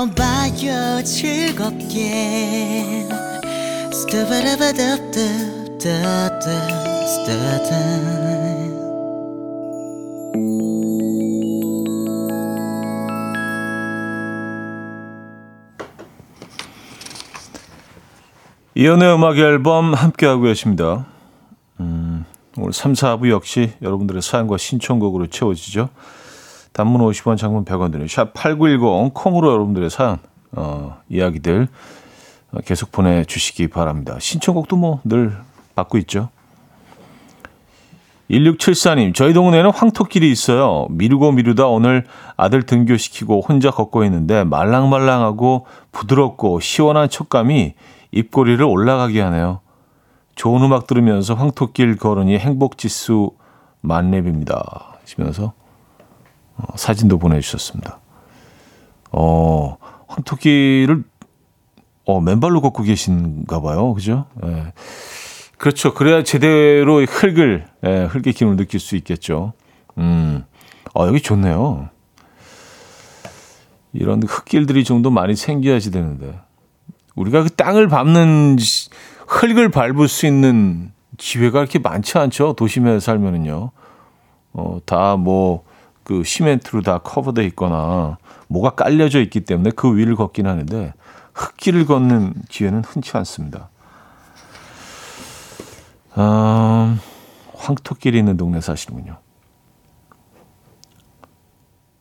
들어봐요 0.00 1.04
즐겁게 1.04 2.08
이연의 18.74 19.14
음악 19.14 19.36
앨범 19.36 19.92
함께하고 19.92 20.42
계십니다. 20.42 21.04
음, 21.80 22.24
오늘 22.56 22.72
3, 22.72 22.94
4부 22.94 23.28
역시 23.28 23.74
여러분들의 23.82 24.22
사연과 24.22 24.56
신청곡으로 24.56 25.26
채워지죠. 25.26 25.90
단문 26.80 27.02
50원, 27.02 27.36
장문 27.36 27.66
100원 27.66 27.92
드는 27.92 28.06
샵8910 28.06 29.12
콩으로 29.12 29.52
여러분들의 29.52 29.90
사연, 29.90 30.18
어, 30.52 30.96
이야기들 31.10 31.68
계속 32.64 32.90
보내주시기 32.90 33.68
바랍니다. 33.68 34.16
신청곡도 34.18 34.76
뭐 34.76 35.00
늘 35.04 35.36
받고 35.74 35.98
있죠. 35.98 36.30
1674님, 38.30 39.14
저희 39.14 39.34
동네에는 39.34 39.72
황토길이 39.72 40.30
있어요. 40.30 40.86
미루고 40.88 41.32
미루다 41.32 41.66
오늘 41.66 42.06
아들 42.38 42.62
등교시키고 42.62 43.42
혼자 43.46 43.70
걷고 43.70 44.04
있는데 44.04 44.44
말랑말랑하고 44.44 45.66
부드럽고 45.92 46.60
시원한 46.60 47.10
촉감이 47.10 47.74
입꼬리를 48.12 48.64
올라가게 48.64 49.20
하네요. 49.20 49.60
좋은 50.34 50.62
음악 50.62 50.86
들으면서 50.86 51.34
황토길 51.34 51.98
걸으니 51.98 52.38
행복지수 52.38 53.32
만렙입니다. 53.82 54.96
하시면서 55.02 55.52
어, 56.66 56.76
사진도 56.76 57.18
보내주셨습니다. 57.18 58.00
어, 59.12 59.76
황토끼를 60.08 61.04
어, 62.06 62.20
맨발로 62.20 62.60
걷고 62.60 62.82
계신가 62.82 63.60
봐요. 63.60 63.94
그죠? 63.94 64.26
예. 64.44 64.72
그렇죠. 65.58 65.92
그래야 65.92 66.22
제대로 66.22 67.02
흙을, 67.04 67.66
예, 67.84 68.04
흙의 68.04 68.32
기운을 68.32 68.56
느낄 68.56 68.80
수 68.80 68.96
있겠죠. 68.96 69.52
음, 69.98 70.44
어, 70.94 71.06
여기 71.06 71.20
좋네요. 71.20 71.90
이런 73.92 74.22
흙길들이 74.22 74.84
좀 74.84 75.02
더 75.02 75.10
많이 75.10 75.36
생겨야지 75.36 75.90
되는데. 75.90 76.38
우리가 77.16 77.42
그 77.42 77.50
땅을 77.50 77.88
밟는, 77.88 78.56
흙을 79.26 79.68
밟을 79.70 80.08
수 80.08 80.26
있는 80.26 80.92
기회가 81.18 81.58
그렇게 81.58 81.78
많지 81.78 82.16
않죠. 82.18 82.54
도심에 82.54 82.98
살면은요. 83.00 83.70
어, 84.52 84.78
다 84.86 85.16
뭐, 85.16 85.64
그 86.04 86.24
시멘트로 86.24 86.82
다 86.82 86.98
커버돼 86.98 87.44
있거나 87.46 88.18
뭐가 88.48 88.70
깔려져 88.70 89.20
있기 89.20 89.40
때문에 89.40 89.70
그 89.70 89.96
위를 89.96 90.16
걷긴 90.16 90.46
하는데 90.46 90.92
흙길을 91.34 91.86
걷는 91.86 92.34
기회는 92.48 92.82
흔치 92.84 93.16
않습니다. 93.16 93.70
아, 96.14 96.98
황토끼리 97.54 98.18
있는 98.18 98.36
동네 98.36 98.60
사시는군요. 98.60 99.18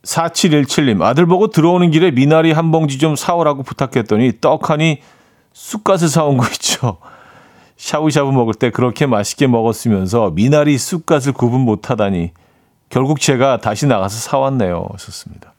4717님, 0.04 1.02
아들 1.04 1.26
보고 1.26 1.48
들어오는 1.50 1.92
길에 1.92 2.10
미나리 2.12 2.52
한 2.52 2.72
봉지 2.72 2.98
좀 2.98 3.16
사오라고 3.16 3.64
부탁했더니 3.64 4.40
떡하니 4.42 5.02
쑥갓을 5.54 6.08
사온 6.08 6.38
거 6.38 6.48
있죠. 6.48 6.98
샤브샤브 7.78 8.32
먹을 8.32 8.54
때 8.54 8.72
그렇게 8.72 9.06
맛있게 9.06 9.48
먹었으면서 9.48 10.32
미나리 10.32 10.78
쑥갓을 10.78 11.34
구분 11.34 11.62
못하다니 11.62 12.32
결국 12.89 13.19
제가 13.19 13.58
다시 13.58 13.86
나가서 13.86 14.17
사왔네요. 14.17 14.88
썼습니다. 14.97 15.54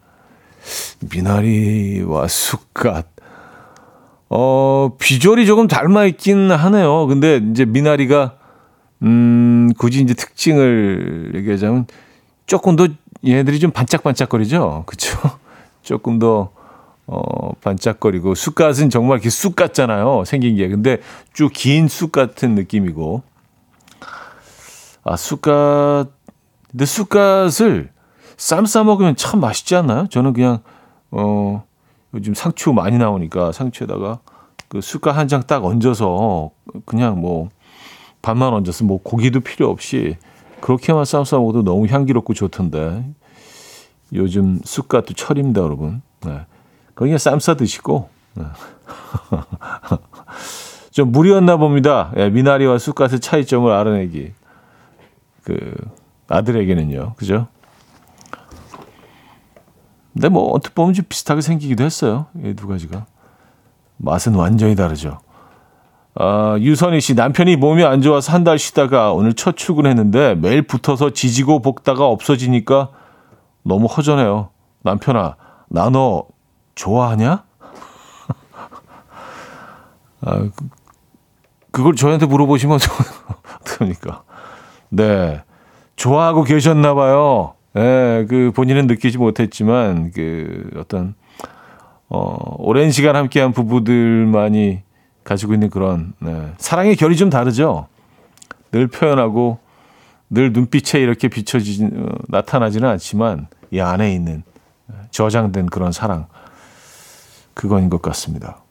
미나리와 1.13 2.27
쑥갓. 2.29 3.07
어, 4.31 4.91
비주얼이 4.99 5.47
조금 5.47 5.67
닮아 5.67 6.05
있긴 6.07 6.51
하네요. 6.51 7.07
근데 7.07 7.41
이제 7.51 7.65
미나리가, 7.65 8.35
음, 9.03 9.71
굳이 9.79 10.03
이제 10.03 10.15
특징을 10.15 11.33
얘기하자면 11.35 11.87
조금 12.47 12.77
더 12.77 12.87
얘네들이 13.27 13.59
좀 13.61 13.71
반짝반짝거리죠. 13.71 14.85
그쵸? 14.87 15.19
조금 15.83 16.19
더, 16.19 16.51
어, 17.07 17.53
반짝거리고, 17.61 18.35
쑥갓은 18.35 18.91
정말 18.91 19.17
이렇게 19.17 19.31
쑥 19.31 19.57
같잖아요. 19.57 20.25
생긴 20.27 20.57
게. 20.57 20.69
근데 20.69 20.99
쭉 21.33 21.53
긴 21.53 21.89
쑥 21.89 22.13
같은 22.13 22.55
느낌이고. 22.55 23.23
아, 25.03 25.17
쑥갓, 25.17 26.09
근데 26.71 26.85
쑥갓을 26.87 27.91
쌈 28.37 28.65
싸 28.67 28.85
먹으면 28.85 29.17
참 29.17 29.41
맛있지 29.41 29.77
않나요? 29.77 30.07
저는 30.09 30.33
그냥, 30.33 30.61
어, 31.11 31.65
요즘 32.15 32.35
상추 32.35 32.73
많이 32.73 32.97
나오니까 32.99 33.53
상추에다가 33.53 34.21
그 34.69 34.81
쑥갓 34.81 35.17
한 35.17 35.29
장 35.29 35.43
딱 35.47 35.65
얹어서 35.65 36.51
그냥 36.87 37.21
뭐 37.21 37.49
반만 38.23 38.53
얹어서 38.55 38.85
뭐 38.85 39.01
고기도 39.03 39.41
필요 39.41 39.69
없이 39.69 40.17
그렇게만 40.61 41.05
쌈 41.05 41.25
싸 41.25 41.39
먹어도 41.39 41.63
너무 41.63 41.87
향기롭고 41.87 42.35
좋던데. 42.35 43.05
요즘 44.13 44.59
쑥갓도 44.65 45.15
철입니다, 45.15 45.63
여러분. 45.63 46.03
네. 46.27 46.41
그냥 46.95 47.17
쌈싸 47.17 47.55
드시고. 47.55 48.09
네. 48.35 48.45
좀 50.91 51.13
무리였나 51.13 51.57
봅니다. 51.57 52.13
예, 52.17 52.29
미나리와 52.29 52.79
쑥갓의 52.79 53.21
차이점을 53.21 53.71
알아내기. 53.71 54.33
그 55.45 55.75
아들에게는요. 56.31 57.15
그죠? 57.17 57.49
근데 60.13 60.29
뭐 60.29 60.51
어떻게 60.53 60.75
보면 60.75 60.95
좀 60.95 61.05
비슷하게 61.09 61.41
생기기도 61.41 61.85
했어요. 61.85 62.27
이 62.43 62.55
두 62.55 62.67
가지가. 62.67 63.07
맛은 63.99 64.35
완전히 64.35 64.75
다르죠. 64.75 65.21
아, 66.15 66.57
유선희 66.59 67.01
씨 67.01 67.15
남편이 67.15 67.57
몸이 67.57 67.85
안 67.85 68.03
좋아서 68.03 68.33
한 68.33 68.43
달 68.45 68.59
쉬다가 68.59 69.13
오늘 69.13 69.35
첫 69.35 69.57
출근했는데 69.57 70.35
매일 70.37 70.63
붙어서 70.63 71.11
지지고 71.11 71.61
볶다가 71.63 72.07
없어지니까 72.07 72.91
너무 73.63 73.87
허전해요. 73.87 74.51
남편아, 74.83 75.37
나 75.69 75.91
너 75.91 76.25
좋아하냐? 76.75 77.45
아, 80.23 80.39
그, 80.41 80.51
그걸 81.71 81.95
저한테 81.95 82.27
물어보시면 82.27 82.79
어떡합니까? 83.63 84.25
네. 84.89 85.43
좋아하고 86.01 86.45
계셨나 86.45 86.95
봐요. 86.95 87.53
예, 87.77 88.25
그 88.27 88.53
본인은 88.55 88.87
느끼지 88.87 89.19
못했지만 89.19 90.11
그 90.13 90.71
어떤 90.77 91.15
어 92.09 92.57
오랜 92.57 92.91
시간 92.91 93.17
함께한 93.17 93.53
부부들만이 93.53 94.81
가지고 95.25 95.53
있는 95.53 95.69
그런 95.69 96.15
네. 96.19 96.53
사랑의 96.57 96.97
결이 96.97 97.17
좀 97.17 97.29
다르죠. 97.29 97.87
늘 98.73 98.87
표현하고 98.87 99.59
늘 100.31 100.55
눈빛에 100.55 101.01
이렇게 101.01 101.29
비춰지 101.29 101.91
어, 101.93 102.07
나타나지는 102.29 102.89
않지만 102.89 103.49
이 103.71 103.79
안에 103.81 104.15
있는 104.15 104.43
저장된 105.11 105.67
그런 105.67 105.93
사랑 105.93 106.29
그건인 107.53 107.91
것 107.91 108.01
같습니다. 108.01 108.63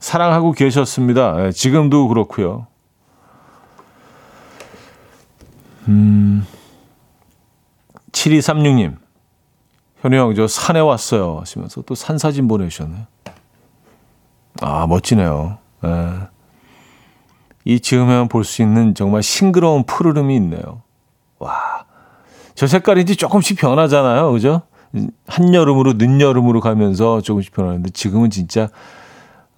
사랑하고 0.00 0.52
계셨습니다. 0.52 1.48
예, 1.48 1.52
지금도 1.52 2.08
그렇고요. 2.08 2.66
음. 5.86 6.46
7236님. 8.12 8.96
현우 10.00 10.16
형, 10.16 10.34
저 10.34 10.46
산에 10.46 10.80
왔어요. 10.80 11.38
하시면서 11.40 11.82
또 11.82 11.94
산 11.94 12.18
사진 12.18 12.46
보내주셨네요. 12.48 13.06
아, 14.60 14.86
멋지네요. 14.86 15.58
예. 15.84 16.12
이 17.64 17.80
지으면 17.80 18.28
볼수 18.28 18.62
있는 18.62 18.94
정말 18.94 19.22
싱그러운 19.22 19.84
푸르름이 19.84 20.34
있네요. 20.36 20.82
와. 21.38 21.84
저 22.54 22.66
색깔이 22.66 23.02
이제 23.02 23.14
조금씩 23.14 23.58
변하잖아요. 23.58 24.32
그죠? 24.32 24.62
한여름으로, 25.26 25.94
늦여름으로 25.96 26.60
가면서 26.60 27.20
조금씩 27.20 27.52
변하는데 27.52 27.90
지금은 27.90 28.30
진짜, 28.30 28.68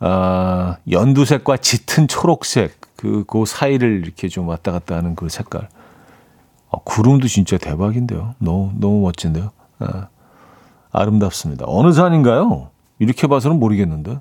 아, 0.00 0.76
연두색과 0.90 1.58
짙은 1.58 2.08
초록색, 2.08 2.78
그, 2.96 3.24
그 3.26 3.44
사이를 3.46 4.02
이렇게 4.04 4.28
좀 4.28 4.48
왔다 4.48 4.72
갔다 4.72 4.96
하는 4.96 5.14
그 5.14 5.28
색깔. 5.28 5.68
아, 6.70 6.78
구름도 6.84 7.28
진짜 7.28 7.58
대박인데요. 7.58 8.34
너무, 8.38 8.72
너무 8.76 9.00
멋진데요. 9.00 9.50
아, 9.80 10.08
아름답습니다. 10.92 11.64
어느 11.68 11.92
산인가요? 11.92 12.70
이렇게 12.98 13.26
봐서는 13.26 13.58
모르겠는데. 13.58 14.20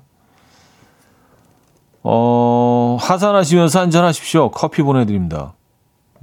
어, 2.02 2.96
하산하시면서 3.00 3.80
한잔 3.80 4.04
하십시오. 4.04 4.50
커피 4.50 4.82
보내드립니다. 4.82 5.54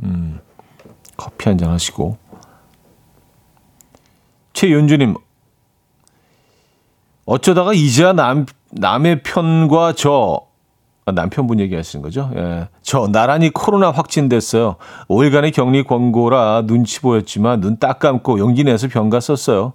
음, 0.03 0.39
커피 1.15 1.49
한잔 1.49 1.69
하시고. 1.69 2.17
최윤주님, 4.53 5.15
어쩌다가 7.25 7.73
이제야 7.73 8.13
남, 8.13 8.47
남의 8.71 9.21
편과 9.21 9.93
저, 9.93 10.41
아, 10.41 10.46
남편분 11.11 11.59
얘기하시는 11.61 12.03
거죠? 12.03 12.29
예. 12.35 12.67
저 12.81 13.07
나란히 13.07 13.49
코로나 13.49 13.91
확진됐어요. 13.91 14.75
5일간의 15.09 15.53
격리 15.53 15.83
권고라 15.83 16.63
눈치 16.65 16.99
보였지만 17.01 17.61
눈 17.61 17.77
딱 17.79 17.99
감고 17.99 18.39
용기 18.39 18.63
내서 18.63 18.87
병가 18.87 19.19
썼어요. 19.19 19.73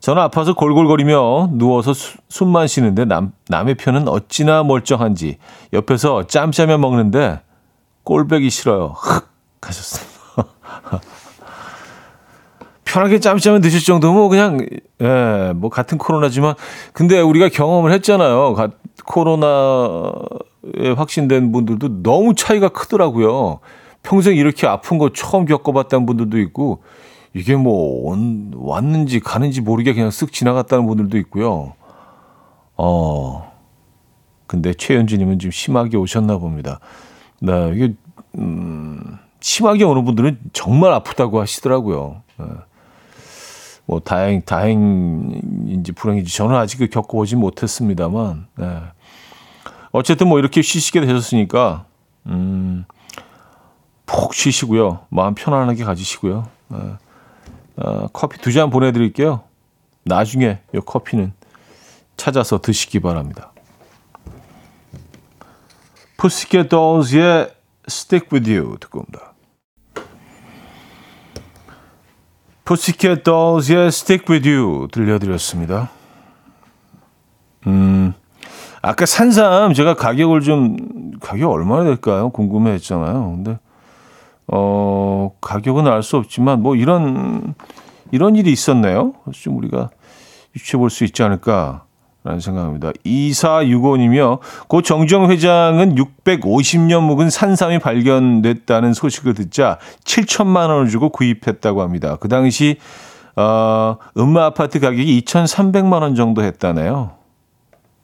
저는 0.00 0.20
아파서 0.22 0.54
골골거리며 0.54 1.50
누워서 1.52 1.94
수, 1.94 2.18
숨만 2.28 2.66
쉬는데 2.66 3.04
남, 3.06 3.32
남의 3.48 3.76
편은 3.76 4.08
어찌나 4.08 4.62
멀쩡한지 4.62 5.38
옆에서 5.72 6.26
짬짜면 6.26 6.80
먹는데 6.80 7.40
꼴배기 8.04 8.50
싫어요. 8.50 8.94
흑 8.96 9.28
하셨습니다. 9.62 10.16
편하게 12.84 13.18
짬짜면 13.20 13.60
드실 13.62 13.82
정도면 13.84 14.28
그냥 14.28 14.58
예, 15.02 15.52
뭐 15.56 15.70
같은 15.70 15.98
코로나지만 15.98 16.54
근데 16.92 17.20
우리가 17.20 17.48
경험을 17.48 17.92
했잖아요. 17.92 18.54
코로나에 19.04 20.92
확진된 20.96 21.52
분들도 21.52 22.02
너무 22.02 22.34
차이가 22.34 22.68
크더라고요. 22.68 23.60
평생 24.02 24.36
이렇게 24.36 24.66
아픈 24.66 24.98
거 24.98 25.12
처음 25.12 25.44
겪어봤다는 25.44 26.06
분들도 26.06 26.38
있고 26.40 26.82
이게 27.34 27.56
뭐 27.56 28.08
온, 28.10 28.52
왔는지 28.54 29.20
가는지 29.20 29.60
모르게 29.60 29.92
그냥 29.94 30.08
쓱 30.08 30.32
지나갔다는 30.32 30.86
분들도 30.86 31.18
있고요. 31.18 31.74
어 32.76 33.52
근데 34.46 34.72
최현주님은 34.72 35.38
좀 35.38 35.50
심하게 35.50 35.96
오셨나 35.96 36.38
봅니다. 36.38 36.80
네, 37.40 37.72
이게 37.74 37.94
음, 38.38 39.18
심하게 39.40 39.84
오는 39.84 40.04
분들은 40.04 40.38
정말 40.52 40.92
아프다고 40.92 41.40
하시더라고요. 41.40 42.22
네. 42.38 42.46
뭐 43.86 44.00
다행 44.00 44.42
다행인지 44.42 45.92
불행인지 45.92 46.34
저는 46.34 46.56
아직 46.56 46.78
그 46.78 46.88
겪어보지 46.88 47.36
못했습니다만 47.36 48.46
네. 48.56 48.82
어쨌든 49.92 50.28
뭐 50.28 50.38
이렇게 50.38 50.60
쉬시게 50.60 51.00
되셨으니까 51.00 51.86
음, 52.26 52.84
푹 54.04 54.34
쉬시고요 54.34 55.00
마음 55.08 55.34
편안하게 55.34 55.84
가지시고요 55.84 56.48
네. 56.68 56.78
어, 57.76 58.08
커피 58.12 58.38
두 58.38 58.52
잔 58.52 58.70
보내드릴게요 58.70 59.42
나중에 60.04 60.58
이 60.74 60.80
커피는 60.84 61.32
찾아서 62.16 62.60
드시기 62.60 63.00
바랍니다 63.00 63.52
푸시켓 66.16 66.68
dols의 66.68 67.54
Stick 67.88 68.28
With 68.32 68.50
You 68.50 68.78
듣고 68.80 69.00
옵니다. 69.00 69.25
푸시켓 72.66 73.22
dols의 73.22 73.88
Stick 73.88 74.26
With 74.28 74.48
You 74.48 74.88
들려드렸습니다. 74.92 75.88
음, 77.68 78.12
아까 78.82 79.06
산삼 79.06 79.72
제가 79.72 79.94
가격을 79.94 80.40
좀 80.40 80.76
가격 81.20 81.50
얼마나 81.52 81.84
될까요? 81.84 82.28
궁금해 82.30 82.72
했잖아요. 82.72 83.30
근데 83.36 83.58
어 84.48 85.30
가격은 85.40 85.86
알 85.86 86.02
수 86.02 86.16
없지만 86.16 86.60
뭐 86.60 86.74
이런 86.76 87.54
이런 88.10 88.34
일이 88.36 88.50
있었네요. 88.52 89.14
좀 89.32 89.56
우리가 89.58 89.90
유추해 90.56 90.78
볼 90.78 90.90
수 90.90 91.04
있지 91.04 91.22
않을까 91.22 91.84
라는 92.26 92.40
생각합니다. 92.40 92.90
2465님이요. 93.04 94.40
고 94.66 94.82
정주영 94.82 95.30
회장은 95.30 95.94
650년 95.94 97.02
묵은 97.02 97.30
산삼이 97.30 97.78
발견됐다는 97.78 98.94
소식을 98.94 99.34
듣자 99.34 99.78
7천만 100.02 100.70
원을 100.70 100.88
주고 100.88 101.10
구입했다고 101.10 101.82
합니다. 101.82 102.16
그 102.18 102.26
당시 102.26 102.78
어, 103.36 103.98
음마 104.18 104.46
아파트 104.46 104.80
가격이 104.80 105.22
2,300만 105.24 106.02
원 106.02 106.16
정도 106.16 106.42
했다네요. 106.42 107.12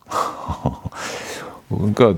그러니까 1.68 2.14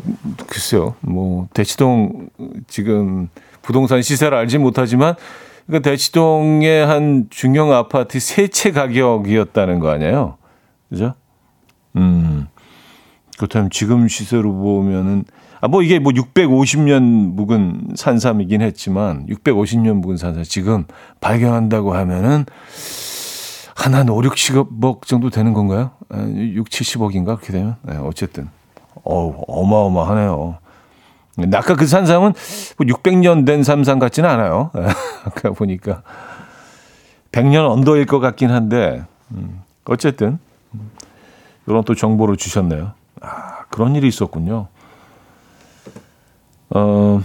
글쎄요. 0.46 0.96
뭐 1.00 1.48
대치동 1.54 2.28
지금 2.66 3.30
부동산 3.62 4.02
시세를 4.02 4.36
알지 4.36 4.58
못하지만 4.58 5.14
그러니까 5.66 5.88
대치동의 5.88 6.84
한 6.84 7.28
중형 7.30 7.72
아파트 7.72 8.20
세 8.20 8.48
채 8.48 8.72
가격이었다는 8.72 9.78
거 9.78 9.88
아니에요. 9.88 10.36
그죠? 10.90 11.14
음. 11.96 12.48
그렇다면 13.36 13.70
지금 13.70 14.08
시세로 14.08 14.52
보면은 14.52 15.24
아 15.64 15.66
뭐 15.66 15.82
이게 15.82 15.98
뭐 15.98 16.12
650년 16.12 17.00
묵은 17.02 17.94
산삼이긴 17.94 18.60
했지만 18.60 19.26
650년 19.28 19.94
묵은 19.94 20.18
산삼 20.18 20.44
지금 20.44 20.84
발견한다고 21.22 21.94
하면은 21.94 22.44
한한 23.74 24.10
5, 24.10 24.20
60억 24.20 25.06
정도 25.06 25.30
되는 25.30 25.54
건가요? 25.54 25.92
6, 26.12 26.68
70억인가 26.68 27.36
그렇게 27.36 27.52
되면 27.52 27.76
네, 27.80 27.96
어쨌든 27.96 28.50
어 29.04 29.42
어마어마하네요. 29.48 30.58
아까 31.54 31.74
그 31.76 31.86
산삼은 31.86 32.32
600년 32.32 33.36
뭐된 33.36 33.62
산삼 33.62 33.98
같지는 33.98 34.28
않아요. 34.28 34.70
아까 35.24 35.50
보니까 35.52 36.02
100년 37.32 37.70
언더일 37.70 38.04
것 38.04 38.20
같긴 38.20 38.50
한데 38.50 39.02
음, 39.30 39.62
어쨌든 39.86 40.38
이런 41.66 41.84
또 41.84 41.94
정보를 41.94 42.36
주셨네요. 42.36 42.92
아, 43.20 43.64
그런 43.70 43.94
일이 43.96 44.08
있었군요. 44.08 44.68
어, 46.70 47.22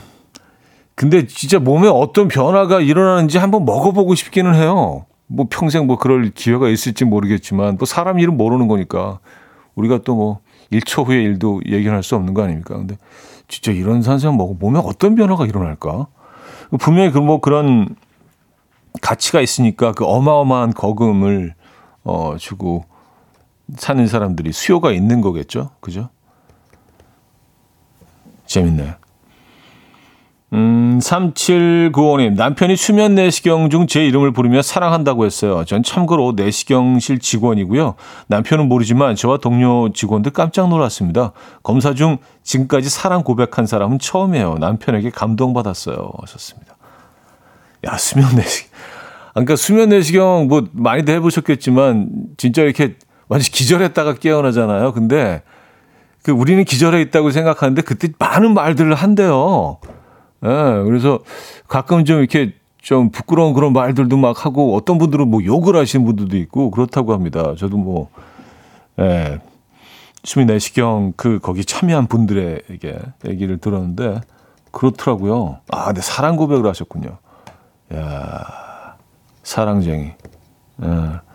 근데 0.95 1.27
진짜 1.27 1.59
몸에 1.59 1.87
어떤 1.87 2.27
변화가 2.27 2.81
일어나는지 2.81 3.37
한번 3.37 3.65
먹어보고 3.65 4.15
싶기는 4.15 4.53
해요. 4.55 5.05
뭐 5.27 5.47
평생 5.49 5.87
뭐 5.87 5.97
그럴 5.97 6.31
기회가 6.31 6.69
있을지 6.69 7.05
모르겠지만 7.05 7.77
뭐 7.77 7.85
사람 7.85 8.19
일은 8.19 8.35
모르는 8.35 8.67
거니까 8.67 9.19
우리가 9.75 9.99
또 9.99 10.15
뭐 10.15 10.39
1초 10.71 11.07
후의 11.07 11.23
일도 11.23 11.61
예견할 11.65 12.03
수 12.03 12.15
없는 12.15 12.33
거 12.35 12.43
아닙니까? 12.43 12.77
근데 12.77 12.97
진짜 13.47 13.71
이런 13.71 14.01
산성 14.03 14.37
먹어 14.37 14.53
몸에 14.59 14.79
어떤 14.79 15.15
변화가 15.15 15.45
일어날까? 15.47 16.07
분명히 16.79 17.11
그 17.11 17.19
뭐 17.19 17.39
그런 17.41 17.95
가치가 19.01 19.41
있으니까 19.41 19.93
그 19.93 20.05
어마어마한 20.05 20.73
거금을 20.73 21.55
어 22.03 22.35
주고 22.37 22.85
사는 23.78 24.05
사람들이 24.07 24.51
수요가 24.51 24.91
있는 24.91 25.22
거겠죠. 25.22 25.72
그죠? 25.80 26.09
재밌네요. 28.45 28.93
음, 30.51 30.97
3795님, 30.99 32.34
남편이 32.34 32.76
수면 32.76 33.13
내시경 33.13 33.70
중 33.70 33.86
제 33.86 34.03
이름을 34.05 34.32
부르며 34.34 34.63
사랑한다고 34.63 35.26
했어요. 35.26 35.63
전 35.65 35.84
참고로 35.84 36.34
내시경실 36.36 37.20
직원이고요. 37.20 37.93
남편은 38.28 38.67
모르지만 38.67 39.15
저와 39.15 39.38
동료 39.38 39.93
직원들 39.93 40.32
깜짝 40.32 40.67
놀랐습니다. 40.70 41.34
검사 41.61 41.93
중 41.93 42.17
지금까지 42.41 42.89
사랑 42.89 43.24
고백한 43.24 43.67
사람은 43.67 43.99
처음이에요. 43.99 44.55
남편에게 44.59 45.11
감동받았어요. 45.11 46.11
하셨습니다. 46.22 46.76
야, 47.88 47.97
수면 47.97 48.36
내시경. 48.36 48.70
그러니까 49.34 49.55
수면 49.55 49.89
내시경 49.89 50.47
뭐 50.47 50.67
많이들 50.72 51.13
해보셨겠지만 51.15 52.09
진짜 52.38 52.63
이렇게 52.63 52.95
완전 53.30 53.49
기절했다가 53.51 54.15
깨어나잖아요. 54.15 54.91
근데 54.91 55.41
그 56.23 56.32
우리는 56.32 56.63
기절해 56.65 56.99
있다고 57.01 57.32
생각하는데 57.32 57.82
그때 57.84 58.09
많은 58.19 58.53
말들을 58.53 58.93
한대요. 58.93 59.77
예, 60.43 60.47
네, 60.47 60.84
그래서 60.84 61.19
가끔 61.67 62.03
좀 62.05 62.19
이렇게 62.19 62.53
좀 62.82 63.11
부끄러운 63.11 63.53
그런 63.53 63.73
말들도 63.73 64.17
막 64.17 64.45
하고 64.45 64.75
어떤 64.75 64.97
분들은 64.97 65.27
뭐 65.27 65.43
욕을 65.43 65.75
하시는 65.75 66.05
분들도 66.05 66.38
있고 66.38 66.71
그렇다고 66.71 67.13
합니다. 67.13 67.53
저도 67.57 67.77
뭐, 67.77 68.09
예, 68.99 69.39
수민 70.23 70.47
내시경 70.47 71.13
그 71.15 71.39
거기 71.39 71.63
참여한 71.63 72.07
분들에게 72.07 72.99
얘기를 73.27 73.57
들었는데 73.57 74.21
그렇더라고요. 74.71 75.59
아, 75.71 75.86
근데 75.86 76.01
사랑 76.01 76.36
고백을 76.36 76.67
하셨군요. 76.67 77.17
야 77.93 78.95
사랑쟁이. 79.43 80.13
예. 80.84 81.28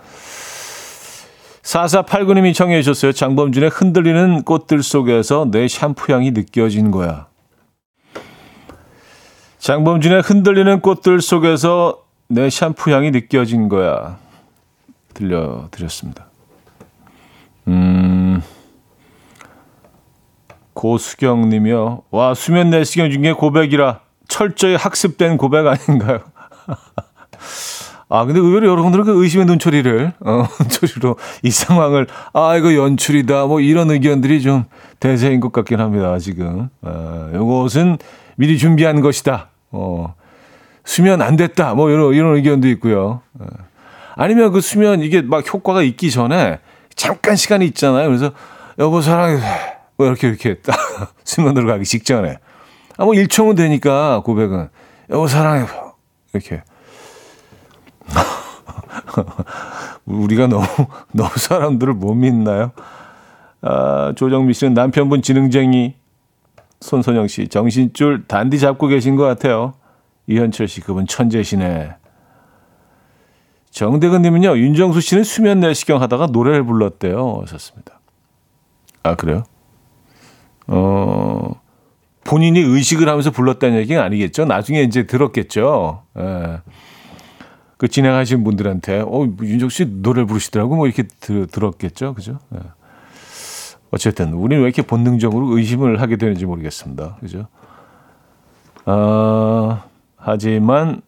4489님이 1.64 2.54
청해 2.54 2.82
주셨어요. 2.82 3.12
장범준의 3.12 3.70
흔들리는 3.70 4.42
꽃들 4.42 4.82
속에서 4.82 5.48
내 5.50 5.66
샴푸 5.66 6.12
향이 6.12 6.32
느껴진 6.32 6.90
거야. 6.90 7.26
장범준의 9.58 10.20
흔들리는 10.20 10.80
꽃들 10.80 11.22
속에서 11.22 12.04
내 12.28 12.50
샴푸 12.50 12.92
향이 12.92 13.10
느껴진 13.10 13.70
거야. 13.70 14.18
들려드렸습니다. 15.14 16.26
음, 17.68 18.42
고수경 20.74 21.48
님이요. 21.48 22.02
와, 22.10 22.34
수면 22.34 22.68
내시경 22.68 23.10
중에 23.10 23.32
고백이라 23.32 24.00
철저히 24.28 24.74
학습된 24.74 25.38
고백 25.38 25.66
아닌가요? 25.66 26.20
아, 28.08 28.24
근데 28.24 28.40
의외로 28.40 28.68
여러분들은 28.68 29.04
그 29.04 29.22
의심의 29.22 29.46
눈초리를, 29.46 30.12
어, 30.20 30.46
눈초리로 30.60 31.16
이 31.42 31.50
상황을, 31.50 32.06
아, 32.32 32.56
이거 32.56 32.74
연출이다. 32.74 33.46
뭐 33.46 33.60
이런 33.60 33.90
의견들이 33.90 34.42
좀 34.42 34.64
대세인 35.00 35.40
것 35.40 35.52
같긴 35.52 35.80
합니다, 35.80 36.18
지금. 36.18 36.68
어, 36.82 37.30
요것은 37.34 37.98
미리 38.36 38.58
준비한 38.58 39.00
것이다. 39.00 39.48
어, 39.70 40.14
수면 40.84 41.22
안 41.22 41.36
됐다. 41.36 41.74
뭐 41.74 41.90
이런, 41.90 42.14
이런 42.14 42.36
의견도 42.36 42.68
있고요. 42.68 43.22
어. 43.38 43.46
아니면 44.16 44.52
그 44.52 44.60
수면 44.60 45.00
이게 45.00 45.22
막 45.22 45.44
효과가 45.52 45.82
있기 45.82 46.10
전에 46.10 46.60
잠깐 46.94 47.36
시간이 47.36 47.64
있잖아요. 47.66 48.06
그래서 48.06 48.32
여보 48.78 49.00
사랑해. 49.00 49.40
뭐 49.96 50.06
이렇게 50.06 50.28
이렇게 50.28 50.54
딱 50.56 50.76
수면으로 51.24 51.66
가기 51.66 51.84
직전에. 51.84 52.36
아, 52.96 53.04
뭐 53.04 53.14
1초면 53.14 53.56
되니까 53.56 54.22
고백은. 54.24 54.68
여보 55.10 55.26
사랑해. 55.26 55.66
이렇게. 56.32 56.62
우리가 60.06 60.46
너무, 60.46 60.64
너무 61.12 61.30
사람들을 61.36 61.94
못 61.94 62.14
믿나요? 62.14 62.72
아, 63.62 64.12
조정미 64.16 64.52
씨는 64.54 64.74
남편분 64.74 65.22
지능쟁이, 65.22 65.94
손선영 66.80 67.28
씨, 67.28 67.48
정신줄 67.48 68.24
단디 68.28 68.58
잡고 68.58 68.88
계신 68.88 69.16
것 69.16 69.24
같아요. 69.24 69.74
이현철 70.26 70.68
씨, 70.68 70.80
그분 70.80 71.06
천재시네. 71.06 71.94
정대근 73.70 74.22
님은요, 74.22 74.56
윤정수 74.58 75.00
씨는 75.00 75.24
수면 75.24 75.60
내시경 75.60 76.00
하다가 76.00 76.26
노래를 76.26 76.64
불렀대요. 76.64 77.40
하셨습니다. 77.42 78.00
아, 79.02 79.14
그래요? 79.16 79.42
어, 80.66 81.60
본인이 82.22 82.60
의식을 82.60 83.08
하면서 83.08 83.30
불렀다는 83.30 83.78
얘기는 83.78 84.00
아니겠죠? 84.00 84.44
나중에 84.44 84.82
이제 84.82 85.06
들었겠죠? 85.06 86.02
예. 86.18 86.60
그 87.84 87.88
진행하신 87.88 88.44
분들한테 88.44 89.00
어 89.00 89.28
윤정 89.42 89.68
씨 89.68 89.84
노래 89.84 90.24
부르시더라고 90.24 90.74
뭐 90.74 90.86
이렇게 90.86 91.02
들, 91.20 91.46
들었겠죠, 91.46 92.14
그죠? 92.14 92.38
네. 92.48 92.60
어쨌든 93.90 94.32
우리는 94.32 94.62
왜 94.62 94.68
이렇게 94.68 94.80
본능적으로 94.80 95.54
의심을 95.54 96.00
하게 96.00 96.16
되는지 96.16 96.46
모르겠습니다, 96.46 97.18
그죠? 97.20 97.46
아 98.86 99.84
하지만 100.16 101.02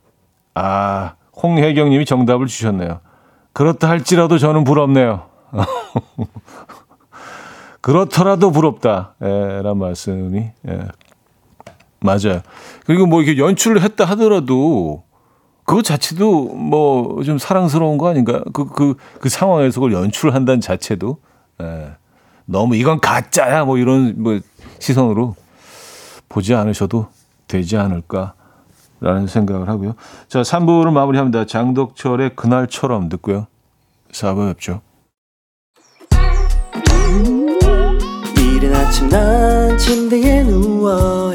아 0.53 1.15
홍혜경님이 1.43 2.05
정답을 2.05 2.47
주셨네요. 2.47 3.01
그렇다 3.55 3.89
할지라도 3.89 4.37
저는 4.37 4.65
부럽네요. 4.65 5.23
그렇더라도 7.81 8.51
부럽다. 8.51 9.15
예, 9.23 9.63
란 9.63 9.79
말씀이, 9.79 10.51
예. 10.69 10.79
맞아요. 12.01 12.43
그리고 12.85 13.07
뭐 13.07 13.23
이렇게 13.23 13.41
연출을 13.41 13.81
했다 13.81 14.05
하더라도 14.05 15.06
그거 15.67 15.83
자체도 15.83 16.55
뭐 16.55 17.23
좀 17.25 17.39
사랑스러운 17.39 17.99
거 17.99 18.09
아닌가? 18.09 18.43
그, 18.53 18.67
그, 18.67 18.95
그 19.21 19.29
상황에서 19.29 19.81
그걸 19.81 19.93
연출한다는 19.93 20.61
자체도, 20.61 21.19
예. 21.63 21.91
너무 22.45 22.77
이건 22.77 23.01
가짜야 23.01 23.65
뭐 23.65 23.77
이런 23.77 24.15
뭐 24.23 24.39
시선으로 24.79 25.35
보지 26.29 26.55
않으셔도 26.55 27.09
되지 27.49 27.77
않을까라는 27.77 29.27
생각을 29.27 29.69
하고요. 29.69 29.95
자, 30.29 30.43
3부를 30.43 30.93
마무리합니다. 30.93 31.47
장덕철의 31.47 32.37
그날처럼 32.37 33.09
듣고요. 33.09 33.49
4부 34.13 34.49
뵙죠. 34.55 34.81
이른 38.39 38.75
아침 38.75 39.09
난 39.09 39.77
침대에 39.77 40.45
누워 40.45 41.35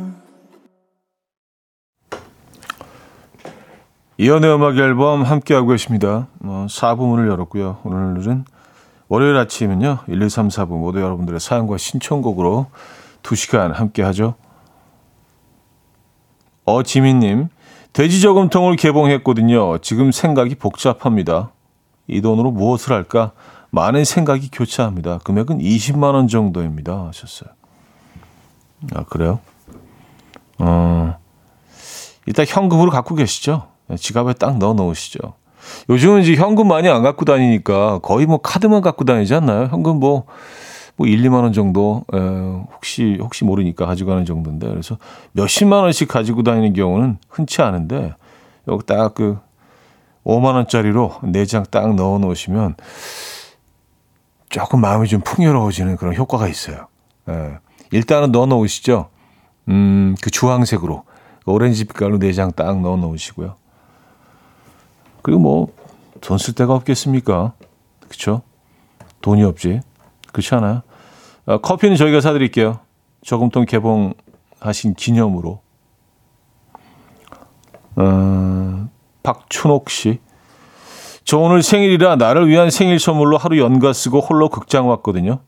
이연의 4.21 4.53
음악 4.53 4.77
앨범 4.77 5.23
함께하고 5.23 5.69
계십니다. 5.69 6.27
어, 6.43 6.67
4부문을 6.69 7.27
열었고요. 7.27 7.79
오늘은 7.83 8.45
월요일 9.07 9.35
아침은요. 9.35 9.97
1, 10.07 10.21
2, 10.21 10.29
3, 10.29 10.49
4부 10.49 10.77
모두 10.77 11.01
여러분들의 11.01 11.39
사연과 11.39 11.79
신청곡으로 11.79 12.67
2시간 13.23 13.73
함께하죠. 13.73 14.35
어지민님, 16.65 17.47
돼지저금통을 17.93 18.75
개봉했거든요. 18.75 19.79
지금 19.79 20.11
생각이 20.11 20.53
복잡합니다. 20.53 21.49
이 22.05 22.21
돈으로 22.21 22.51
무엇을 22.51 22.93
할까? 22.93 23.31
많은 23.71 24.05
생각이 24.05 24.51
교차합니다. 24.51 25.17
금액은 25.23 25.57
20만 25.57 26.13
원 26.13 26.27
정도입니다. 26.27 27.07
하셨어요. 27.07 27.49
아, 28.93 29.03
그래요? 29.03 29.39
어, 30.59 31.17
일단 32.27 32.45
현금으로 32.47 32.91
갖고 32.91 33.15
계시죠? 33.15 33.70
지갑에 33.97 34.33
딱 34.33 34.57
넣어 34.57 34.73
놓으시죠. 34.73 35.19
요즘은 35.89 36.21
이제 36.21 36.35
현금 36.35 36.67
많이 36.67 36.89
안 36.89 37.03
갖고 37.03 37.25
다니니까 37.25 37.99
거의 37.99 38.25
뭐 38.25 38.37
카드만 38.39 38.81
갖고 38.81 39.05
다니지 39.05 39.33
않나요? 39.35 39.67
현금 39.67 39.99
뭐, 39.99 40.25
뭐 40.95 41.07
1, 41.07 41.21
2만 41.23 41.43
원 41.43 41.53
정도, 41.53 42.03
에, 42.13 42.17
혹시, 42.17 43.17
혹시 43.21 43.45
모르니까 43.45 43.85
가지고 43.85 44.11
가는 44.11 44.25
정도인데. 44.25 44.67
그래서 44.67 44.97
몇십만 45.33 45.83
원씩 45.83 46.07
가지고 46.07 46.43
다니는 46.43 46.73
경우는 46.73 47.17
흔치 47.29 47.61
않은데, 47.61 48.15
여기 48.67 48.85
딱 48.85 49.13
그 49.13 49.39
5만 50.23 50.53
원짜리로 50.55 51.15
4장 51.23 51.69
딱 51.69 51.95
넣어 51.95 52.19
놓으시면 52.19 52.75
조금 54.49 54.81
마음이 54.81 55.07
좀 55.07 55.21
풍요로워지는 55.21 55.95
그런 55.95 56.15
효과가 56.15 56.47
있어요. 56.47 56.87
에, 57.29 57.57
일단은 57.91 58.31
넣어 58.31 58.45
놓으시죠. 58.45 59.09
음, 59.69 60.15
그 60.21 60.29
주황색으로. 60.29 61.03
오렌지 61.45 61.85
빛깔로 61.85 62.19
4장 62.19 62.55
딱 62.55 62.79
넣어 62.81 62.97
놓으시고요. 62.97 63.55
그리고 65.21 65.39
뭐 65.39 65.67
돈 66.21 66.37
쓸 66.37 66.53
데가 66.53 66.75
없겠습니까? 66.75 67.53
그렇죠? 68.07 68.43
돈이 69.21 69.43
없지. 69.43 69.81
그렇지 70.31 70.53
않아요? 70.55 70.83
아, 71.47 71.57
커피는 71.57 71.95
저희가 71.95 72.21
사드릴게요. 72.21 72.79
저금통 73.25 73.65
개봉하신 73.65 74.93
기념으로. 74.95 75.61
어, 77.95 78.87
박춘옥 79.23 79.89
씨. 79.89 80.19
저 81.23 81.37
오늘 81.37 81.61
생일이라 81.63 82.15
나를 82.15 82.47
위한 82.47 82.69
생일 82.69 82.99
선물로 82.99 83.37
하루 83.37 83.59
연가 83.59 83.93
쓰고 83.93 84.19
홀로 84.19 84.49
극장 84.49 84.87
왔거든요. 84.89 85.39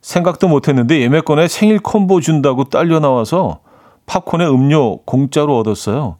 생각도 0.00 0.48
못했는데 0.48 1.00
예매권에 1.00 1.48
생일 1.48 1.80
콤보 1.80 2.20
준다고 2.20 2.64
딸려 2.64 2.98
나와서 3.00 3.60
팝콘에 4.06 4.46
음료 4.46 4.98
공짜로 5.02 5.58
얻었어요. 5.58 6.16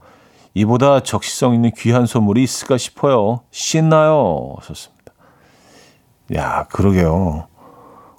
이보다 0.55 1.01
적시성 1.01 1.55
있는 1.55 1.71
귀한 1.77 2.07
선물이 2.07 2.43
있을까 2.43 2.77
싶어요. 2.77 3.41
신나요. 3.51 4.55
하셨습니다. 4.59 5.13
야, 6.35 6.65
그러게요. 6.71 7.47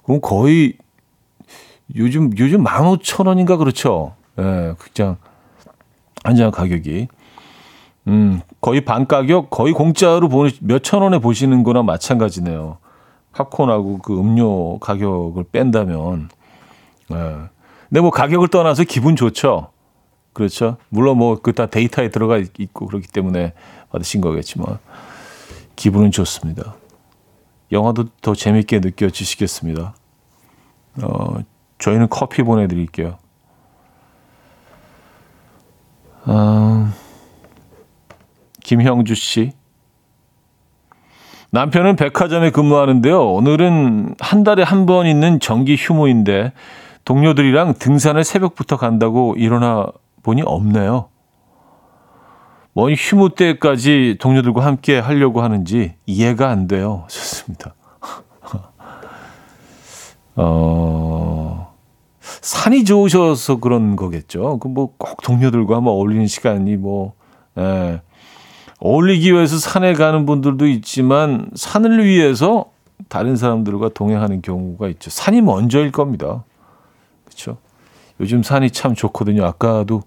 그럼 0.04 0.20
거의 0.20 0.74
요즘, 1.96 2.30
요즘 2.38 2.64
15,000원인가 2.64 3.58
그렇죠. 3.58 4.14
예, 4.38 4.42
네, 4.42 4.74
극장 4.78 5.16
한 6.24 6.36
장 6.36 6.50
가격이. 6.50 7.08
음, 8.08 8.40
거의 8.60 8.84
반 8.84 9.06
가격, 9.06 9.50
거의 9.50 9.72
공짜로 9.72 10.28
보는, 10.28 10.50
몇천 10.60 11.02
원에 11.02 11.18
보시는 11.18 11.62
거나 11.62 11.82
마찬가지네요. 11.82 12.78
팝콘하고 13.32 13.98
그 13.98 14.18
음료 14.18 14.78
가격을 14.78 15.44
뺀다면. 15.52 16.28
예. 17.10 17.14
네. 17.14 17.34
근데 17.88 18.00
뭐 18.00 18.10
가격을 18.10 18.48
떠나서 18.48 18.84
기분 18.84 19.14
좋죠. 19.16 19.68
그렇죠. 20.34 20.76
물론 20.90 21.16
뭐 21.18 21.36
그 21.36 21.52
다 21.52 21.66
데이터에 21.66 22.10
들어가 22.10 22.38
있고 22.38 22.86
그렇기 22.86 23.08
때문에 23.08 23.54
받으신 23.90 24.20
거겠지만 24.20 24.78
기분은 25.76 26.10
좋습니다. 26.10 26.74
영화도 27.72 28.06
더 28.20 28.34
재밌게 28.34 28.80
느껴지시겠습니다. 28.80 29.94
어, 31.02 31.36
저희는 31.78 32.08
커피 32.10 32.42
보내드릴게요. 32.42 33.18
아, 36.24 36.92
김형주 38.62 39.14
씨. 39.14 39.52
남편은 41.50 41.96
백화점에 41.96 42.50
근무하는데요. 42.50 43.32
오늘은 43.32 44.16
한 44.18 44.42
달에 44.44 44.62
한 44.62 44.86
번 44.86 45.06
있는 45.06 45.38
정기 45.38 45.76
휴무인데 45.76 46.52
동료들이랑 47.04 47.74
등산을 47.78 48.24
새벽부터 48.24 48.76
간다고 48.76 49.34
일어나 49.36 49.86
보니 50.24 50.42
없네요. 50.42 51.08
뭔 52.72 52.92
휴무 52.94 53.36
때까지 53.36 54.16
동료들과 54.20 54.64
함께 54.64 54.98
하려고 54.98 55.42
하는지 55.42 55.94
이해가 56.06 56.48
안 56.48 56.66
돼요. 56.66 57.04
좋습니다. 57.08 57.74
어, 60.36 61.72
산이 62.20 62.84
좋으셔서 62.84 63.60
그런 63.60 63.94
거겠죠. 63.94 64.58
그 64.58 64.68
뭐 64.68 64.88
꼭 64.98 65.22
동료들과 65.22 65.80
뭐 65.80 65.92
어울리는 65.92 66.26
시간이 66.26 66.76
뭐, 66.76 67.12
예. 67.58 68.00
어울리기 68.80 69.32
위해서 69.32 69.56
산에 69.58 69.94
가는 69.94 70.26
분들도 70.26 70.66
있지만 70.66 71.48
산을 71.54 72.04
위해서 72.04 72.66
다른 73.08 73.36
사람들과 73.36 73.90
동행하는 73.90 74.42
경우가 74.42 74.88
있죠. 74.88 75.10
산이 75.10 75.42
먼저일 75.42 75.92
겁니다. 75.92 76.42
그렇죠. 77.24 77.58
요즘 78.20 78.42
산이 78.42 78.70
참 78.72 78.94
좋거든요. 78.94 79.44
아까도 79.44 80.02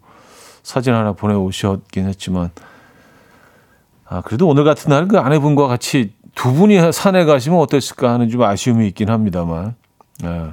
사진 0.68 0.93
하나 0.93 1.13
보내오셨긴 1.13 2.09
했지만, 2.09 2.51
아, 4.05 4.20
그래도 4.20 4.49
오늘 4.49 4.65
같은 4.65 4.89
날은 4.89 5.07
그 5.07 5.18
아내분과 5.18 5.65
같이 5.65 6.11
두 6.36 6.51
분이 6.51 6.91
산에 6.91 7.24
가시면 7.24 7.57
어땠을까 7.57 8.11
하는 8.11 8.28
좀 8.28 8.41
아쉬움이 8.41 8.86
있긴 8.89 9.09
합니다만, 9.09 9.76
예. 10.26 10.51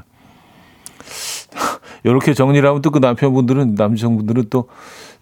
이렇게 2.04 2.32
정리를 2.32 2.66
하면 2.68 2.80
또 2.80 2.90
그 2.90 3.00
남편분들은, 3.00 3.74
남성분들은 3.74 4.50
또, 4.50 4.68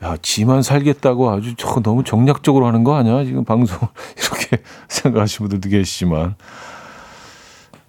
야, 0.03 0.19
지만 0.21 0.61
살겠다고 0.61 1.31
아주 1.31 1.55
저 1.57 1.81
너무 1.81 2.05
정략적으로 2.05 2.67
하는 2.67 2.85
거 2.85 2.95
아니야? 2.95 3.25
지금 3.25 3.47
방송 3.47 3.79
이렇게 4.21 4.63
생각하시는 4.89 5.49
분들도 5.49 5.75
계시지만. 5.75 6.35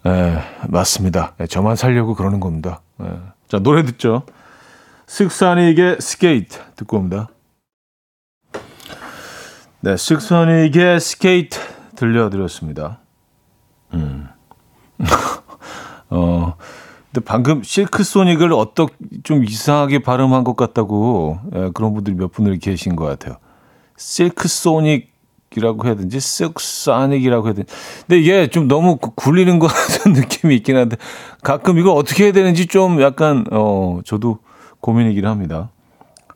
예, 0.05 0.39
맞습니다. 0.69 1.33
예, 1.41 1.47
저만 1.47 1.75
살려고 1.75 2.15
그러는 2.15 2.39
겁니다. 2.39 2.79
예. 3.01 3.07
자, 3.49 3.59
노래 3.59 3.83
듣죠. 3.83 4.23
Silk 5.13 5.45
Sonic의 5.45 6.01
Skate 6.01 6.57
듣고 6.75 6.97
옵니다. 6.97 7.29
네, 9.81 9.93
Silk 9.93 10.32
Sonic의 10.32 10.99
Skate 10.99 11.59
들려드렸습니다. 11.95 12.99
음. 13.93 14.27
어, 16.09 16.55
근데 17.11 17.23
방금 17.25 17.61
Silk 17.61 18.03
Sonic을 18.03 18.53
어떻 18.53 18.89
좀 19.21 19.43
이상하게 19.43 19.99
발음한 19.99 20.43
것 20.43 20.55
같다고 20.55 21.39
예, 21.53 21.69
그런 21.75 21.93
분들이 21.93 22.15
몇 22.15 22.31
분들 22.31 22.57
계신 22.57 22.95
것 22.95 23.05
같아요. 23.05 23.37
실크 23.97 24.47
소닉이라고 24.47 25.85
해야 25.85 25.93
되는지 25.93 26.17
쓱사닉이라고 26.17 27.45
해야 27.45 27.53
되는지 27.53 27.73
근데 28.07 28.19
이게 28.19 28.47
좀 28.47 28.67
너무 28.67 28.97
굴리는 28.97 29.59
것 29.59 29.67
같은 29.67 30.13
느낌이 30.19 30.55
있긴 30.55 30.75
한데 30.75 30.97
가끔 31.43 31.77
이걸 31.77 31.95
어떻게 31.95 32.23
해야 32.23 32.31
되는지 32.31 32.65
좀 32.65 32.99
약간 32.99 33.45
어 33.51 33.99
저도 34.05 34.39
고민이긴 34.83 35.25
합니다. 35.25 35.69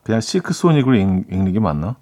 그냥 0.04 0.22
실크 0.22 0.54
소닉으로 0.54 0.96
읽, 0.96 1.06
는 1.30 1.52
게 1.52 1.60
맞나? 1.60 1.98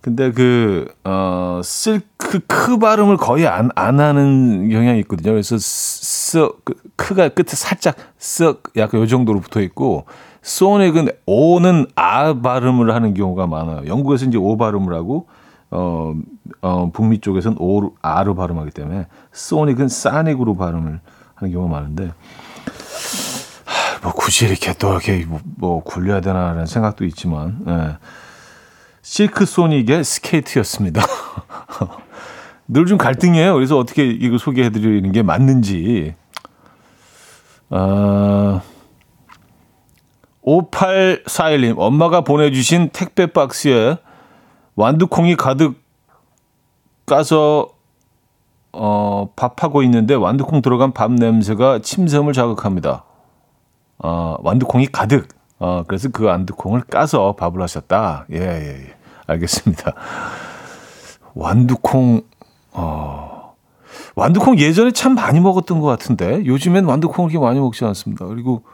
근데 0.00 0.30
그, 0.30 0.86
어, 1.04 1.60
실크 1.62 2.40
크 2.46 2.78
발음을 2.78 3.16
거의 3.16 3.46
안, 3.46 3.70
안 3.74 4.00
하는 4.00 4.68
경향이 4.70 5.00
있거든요. 5.00 5.32
그래서 5.32 5.56
쓱, 5.56 6.56
그, 6.64 6.74
크가 6.96 7.28
끝에 7.28 7.48
살짝 7.48 7.96
쓱 8.18 8.76
약간 8.76 9.00
요 9.00 9.06
정도로 9.06 9.40
붙어 9.40 9.60
있고, 9.60 10.06
소닉은 10.42 11.08
오는 11.26 11.86
아 11.96 12.34
발음을 12.40 12.94
하는 12.94 13.14
경우가 13.14 13.46
많아요. 13.48 13.86
영국에서 13.86 14.26
이제 14.26 14.38
오 14.38 14.56
발음을 14.56 14.94
하고, 14.94 15.26
어, 15.70 16.14
어, 16.60 16.90
북미 16.92 17.20
쪽에서는 17.20 17.56
오, 17.60 17.92
아로 18.00 18.34
발음하기 18.34 18.70
때문에, 18.70 19.06
소닉은 19.32 19.88
사닉으로 19.88 20.56
발음을 20.56 21.00
하는 21.34 21.52
경우가 21.52 21.72
많은데, 21.72 22.12
뭐 24.02 24.12
굳이 24.12 24.46
이렇게 24.46 24.72
또 24.74 24.90
이렇게 24.92 25.24
뭐, 25.24 25.40
뭐 25.56 25.82
굴려야 25.82 26.20
되나라는 26.20 26.66
생각도 26.66 27.04
있지만 27.04 27.58
예. 27.68 27.96
실크 29.02 29.46
소닉의 29.46 30.04
스케이트였습니다. 30.04 31.02
늘 32.68 32.86
좀 32.86 32.96
갈등이에요. 32.98 33.54
그래서 33.54 33.78
어떻게 33.78 34.06
이거 34.06 34.38
소개해드리는 34.38 35.10
게 35.12 35.22
맞는지. 35.22 36.14
아, 37.70 38.60
5841님, 40.44 41.74
엄마가 41.78 42.22
보내주신 42.22 42.90
택배 42.92 43.26
박스에 43.26 43.96
완두콩이 44.74 45.36
가득 45.36 45.80
까서, 47.04 47.68
어, 48.72 49.30
밥하고 49.36 49.82
있는데 49.82 50.14
완두콩 50.14 50.62
들어간 50.62 50.92
밥 50.92 51.12
냄새가 51.12 51.80
침샘을 51.80 52.32
자극합니다. 52.32 53.04
어, 54.02 54.36
완두콩이 54.40 54.88
가득. 54.88 55.28
어, 55.58 55.84
그래서 55.86 56.08
그 56.10 56.24
완두콩을 56.24 56.82
까서 56.82 57.34
밥을 57.36 57.62
하셨다. 57.62 58.26
예, 58.32 58.36
예, 58.36 58.86
예. 58.86 58.94
알겠습니다. 59.28 59.94
완두콩, 61.34 62.22
어, 62.72 63.54
완두콩 64.16 64.58
예전에 64.58 64.90
참 64.90 65.14
많이 65.14 65.40
먹었던 65.40 65.80
것 65.80 65.86
같은데 65.86 66.44
요즘엔 66.44 66.84
완두콩을 66.84 67.30
그렇게 67.30 67.42
많이 67.42 67.60
먹지 67.60 67.84
않습니다. 67.84 68.26
그리고 68.26 68.64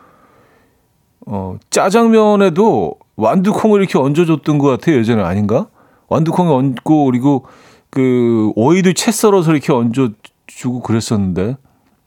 어, 1.27 1.59
짜장면에도 1.71 2.95
완두콩을 3.17 3.81
이렇게 3.81 3.99
얹어줬던 3.99 4.59
것 4.59 4.69
같아요. 4.69 4.97
예전에 4.97 5.23
아닌가? 5.23 5.69
완두콩에 6.09 6.51
얹고 6.51 7.05
그리고 7.05 7.45
그 7.91 8.51
오이도 8.57 8.95
채 8.95 9.13
썰어서 9.13 9.53
이렇게 9.53 9.73
얹어주고 9.73 10.81
그랬었는데 10.83 11.57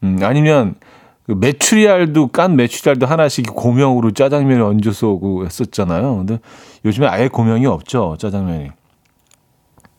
음, 0.03 0.19
아니면 0.23 0.75
그 0.79 0.90
메추리알도 1.35 2.27
깐 2.27 2.55
메추리알도 2.55 3.05
하나씩 3.05 3.45
고명으로 3.55 4.11
짜장면에 4.11 4.61
얹어서 4.61 5.09
오고 5.09 5.45
했었잖아요. 5.45 6.17
근데 6.17 6.39
요즘에 6.85 7.07
아예 7.07 7.27
고명이 7.27 7.65
없죠 7.65 8.17
짜장면이. 8.19 8.71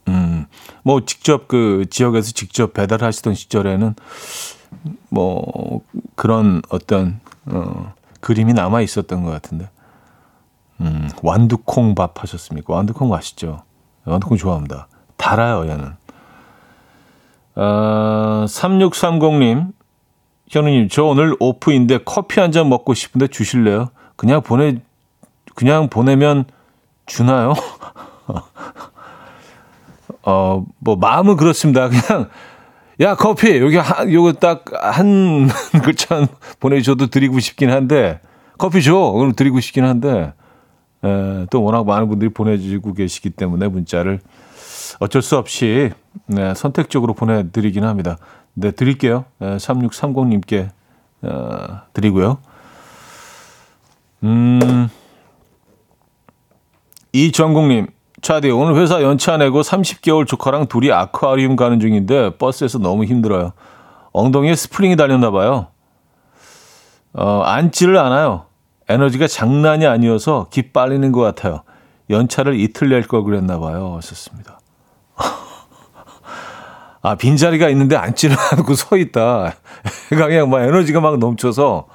음, 0.08 0.46
뭐 0.82 1.04
직접 1.04 1.48
그 1.48 1.86
지역에서 1.90 2.32
직접 2.32 2.72
배달하시던 2.74 3.34
시절에는 3.34 3.94
뭐 5.10 5.82
그런 6.16 6.62
어떤 6.70 7.20
어 7.46 7.92
그림이 8.20 8.52
남아 8.52 8.80
있었던 8.82 9.22
것 9.22 9.30
같은데. 9.30 9.68
음, 10.80 11.08
완두콩 11.22 11.94
밥 11.94 12.22
하셨습니까? 12.22 12.74
완두콩 12.74 13.08
맛있죠. 13.08 13.62
완두콩 14.04 14.36
좋아합니다. 14.36 14.88
달아요, 15.16 15.68
얘는. 15.70 15.92
아, 17.54 18.46
3630님, 18.48 19.72
현우님, 20.52 20.88
저 20.90 21.04
오늘 21.04 21.34
오프인데 21.40 22.00
커피 22.04 22.38
한 22.40 22.52
잔 22.52 22.68
먹고 22.68 22.92
싶은데 22.92 23.26
주실래요? 23.28 23.88
그냥 24.16 24.42
보내, 24.42 24.76
그냥 25.54 25.88
보내면 25.88 26.44
주나요? 27.06 27.54
어, 30.24 30.64
뭐, 30.78 30.96
마음은 30.96 31.36
그렇습니다. 31.36 31.88
그냥, 31.88 32.28
야, 33.00 33.14
커피, 33.16 33.56
여기 33.58 33.78
한, 33.78 34.12
요거 34.12 34.34
딱 34.34 34.64
한 34.74 35.48
글자 35.82 36.26
보내줘도 36.60 37.06
드리고 37.06 37.40
싶긴 37.40 37.70
한데, 37.70 38.20
커피 38.58 38.82
줘! 38.82 38.94
그럼 39.12 39.32
드리고 39.34 39.60
싶긴 39.60 39.84
한데, 39.84 40.34
에, 41.02 41.46
또 41.50 41.64
워낙 41.64 41.86
많은 41.86 42.08
분들이 42.08 42.28
보내주고 42.30 42.92
계시기 42.92 43.30
때문에 43.30 43.68
문자를 43.68 44.20
어쩔 45.00 45.22
수 45.22 45.36
없이 45.38 45.90
네, 46.26 46.54
선택적으로 46.54 47.14
보내드리긴 47.14 47.82
합니다. 47.84 48.18
네, 48.54 48.70
드릴게요. 48.70 49.24
에, 49.40 49.56
3630님께 49.56 50.70
어, 51.22 51.80
드리고요. 51.94 52.38
음, 54.24 54.88
이정국님, 57.12 57.88
차디, 58.20 58.50
오늘 58.50 58.76
회사 58.80 59.02
연차 59.02 59.36
내고 59.36 59.62
30개월 59.62 60.26
조카랑 60.26 60.66
둘이 60.66 60.92
아쿠아리움 60.92 61.56
가는 61.56 61.80
중인데 61.80 62.36
버스에서 62.38 62.78
너무 62.78 63.04
힘들어요. 63.04 63.52
엉덩이에 64.12 64.54
스프링이 64.54 64.96
달렸나 64.96 65.30
봐요. 65.30 65.68
어, 67.14 67.42
앉지를 67.42 67.96
않아요. 67.98 68.46
에너지가 68.88 69.26
장난이 69.26 69.86
아니어서 69.86 70.48
기 70.50 70.72
빨리는 70.72 71.10
것 71.12 71.20
같아요. 71.20 71.62
연차를 72.10 72.58
이틀 72.58 72.88
낼 72.90 73.02
걸 73.06 73.24
그랬나 73.24 73.58
봐요. 73.58 73.94
하셨습니다. 73.96 74.60
아, 77.02 77.16
빈자리가 77.16 77.68
있는데 77.70 77.96
앉지를 77.96 78.36
않고 78.52 78.74
서 78.76 78.96
있다. 78.96 79.54
그냥 80.08 80.48
막 80.50 80.62
에너지가 80.62 81.00
막 81.00 81.18
넘쳐서 81.18 81.86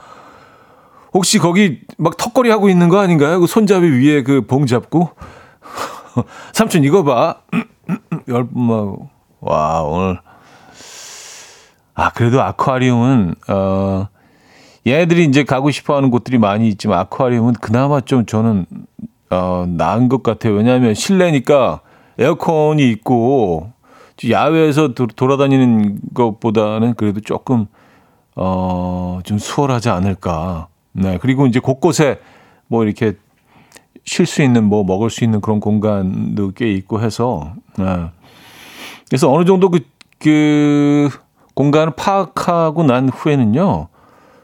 혹시 1.14 1.40
거기 1.40 1.80
막 1.98 2.18
턱걸이 2.18 2.50
하고 2.50 2.68
있는 2.70 2.90
거 2.90 3.00
아닌가요? 3.00 3.40
그 3.40 3.48
손잡이 3.48 3.88
위에 3.88 4.24
그 4.24 4.42
봉 4.46 4.66
잡고 4.66 5.12
삼촌 6.54 6.84
이거 6.84 7.04
봐. 7.04 7.38
열분만 8.28 8.96
와 9.40 9.82
오늘 9.84 10.20
아 11.96 12.10
그래도 12.12 12.42
아쿠아리움은 12.44 13.36
어 13.48 14.08
얘네들이 14.86 15.24
이제 15.26 15.44
가고 15.44 15.72
싶어 15.72 15.96
하는 15.96 16.10
곳들이 16.12 16.38
많이 16.38 16.68
있지만 16.68 17.00
아쿠아리움은 17.00 17.54
그나마 17.62 18.02
좀 18.02 18.26
저는 18.26 18.66
어 19.30 19.66
나은 19.68 20.10
것 20.10 20.22
같아요. 20.24 20.54
왜냐하면 20.54 20.94
실내니까 20.94 21.80
에어컨이 22.20 22.90
있고 22.92 23.72
야외에서 24.30 24.94
도, 24.94 25.08
돌아다니는 25.08 26.00
것보다는 26.14 26.96
그래도 26.96 27.22
조금 27.22 27.68
어 28.36 28.98
좀 29.28 29.38
수월하지 29.38 29.90
않을까. 29.90 30.68
네 30.94 31.18
그리고 31.22 31.46
이제 31.48 31.60
곳곳에 31.60 32.20
뭐 32.68 32.84
이렇게 32.86 33.18
쉴 34.06 34.26
수 34.26 34.42
있는 34.42 34.64
뭐 34.64 34.84
먹을 34.84 35.10
수 35.10 35.24
있는 35.24 35.42
그런 35.42 35.60
공간도 35.60 36.54
꽤 36.56 36.72
있고 36.72 37.02
해서 37.02 37.54
네. 37.78 38.10
그래서 39.10 39.32
어느 39.32 39.46
정도 39.46 39.70
그, 39.70 39.82
그 40.18 41.10
공간을 41.54 41.94
파악하고 41.96 42.84
난 42.84 43.10
후에는요 43.10 43.90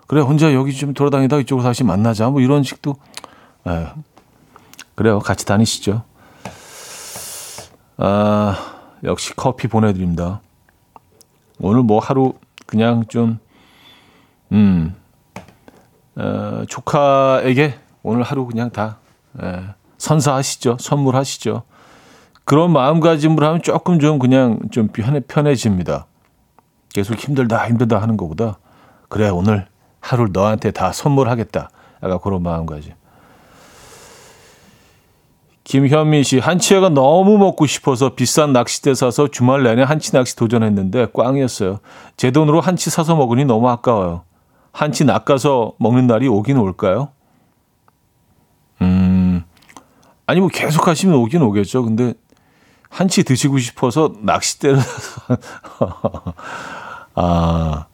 그래 0.08 0.22
혼자 0.22 0.54
여기 0.54 0.74
좀 0.74 0.94
돌아다니다 0.94 1.38
이쪽으로 1.38 1.64
다시 1.64 1.84
만나자 1.84 2.30
뭐 2.30 2.42
이런 2.42 2.62
식도 2.62 2.96
네. 3.66 3.88
그래요 4.96 5.20
같이 5.20 5.46
다니시죠 5.46 6.04
아 7.98 8.73
역시 9.04 9.34
커피 9.36 9.68
보내드립니다 9.68 10.42
오늘 11.60 11.84
뭐 11.84 12.00
하루 12.00 12.34
그냥 12.66 13.06
좀 13.08 13.40
음, 14.52 14.96
어, 16.16 16.64
조카에게 16.68 17.76
오늘 18.04 18.24
하루 18.24 18.46
그냥 18.46 18.70
다 18.70 18.98
예, 19.42 19.64
선사하시죠. 19.98 20.78
선물하시죠. 20.80 21.64
그런 22.46 22.72
마음가짐으로 22.72 23.46
하면 23.48 23.62
조금 23.62 24.00
좀 24.00 24.20
그냥 24.20 24.60
좀 24.72 24.88
편해, 24.90 25.22
편해집니다. 25.22 26.06
계속 26.94 27.18
힘들다, 27.18 27.68
힘들다 27.68 28.02
하는 28.02 28.18
것보다, 28.18 28.60
그래, 29.10 29.30
오늘 29.30 29.68
하루를 30.02 30.32
너한테 30.34 30.72
다 30.72 30.92
선물하겠다. 30.92 31.70
약간 32.04 32.20
그런 32.20 32.44
마음가짐. 32.44 32.94
김현민 35.64 36.24
씨, 36.24 36.40
한치회가 36.40 36.90
너무 36.90 37.38
먹고 37.38 37.66
싶어서 37.66 38.16
비싼 38.16 38.52
낚싯대 38.52 38.96
사서 38.96 39.30
주말 39.30 39.64
내내 39.64 39.84
한치 39.84 40.12
낚시 40.12 40.36
도전했는데 40.36 41.08
꽝이었어요. 41.14 41.80
제 42.18 42.32
돈으로 42.32 42.60
한치 42.60 42.90
사서 42.90 43.16
먹으니 43.16 43.46
너무 43.46 43.70
아까워요. 43.70 44.24
한치 44.74 45.06
낚아서 45.06 45.74
먹는 45.80 46.08
날이 46.08 46.28
오긴 46.28 46.58
올까요? 46.58 47.10
음, 48.82 49.44
아니, 50.26 50.42
뭐 50.42 50.50
계속 50.50 50.88
하시면 50.88 51.16
오긴 51.16 51.42
오겠죠. 51.44 51.84
근데 51.84 52.14
한치 52.90 53.24
드시고 53.24 53.60
싶어서 53.60 54.14
낚싯대를, 54.22 54.80
아, 57.16 57.86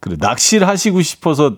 그래. 0.00 0.16
낚시를 0.18 0.66
하시고 0.66 1.02
싶어서 1.02 1.56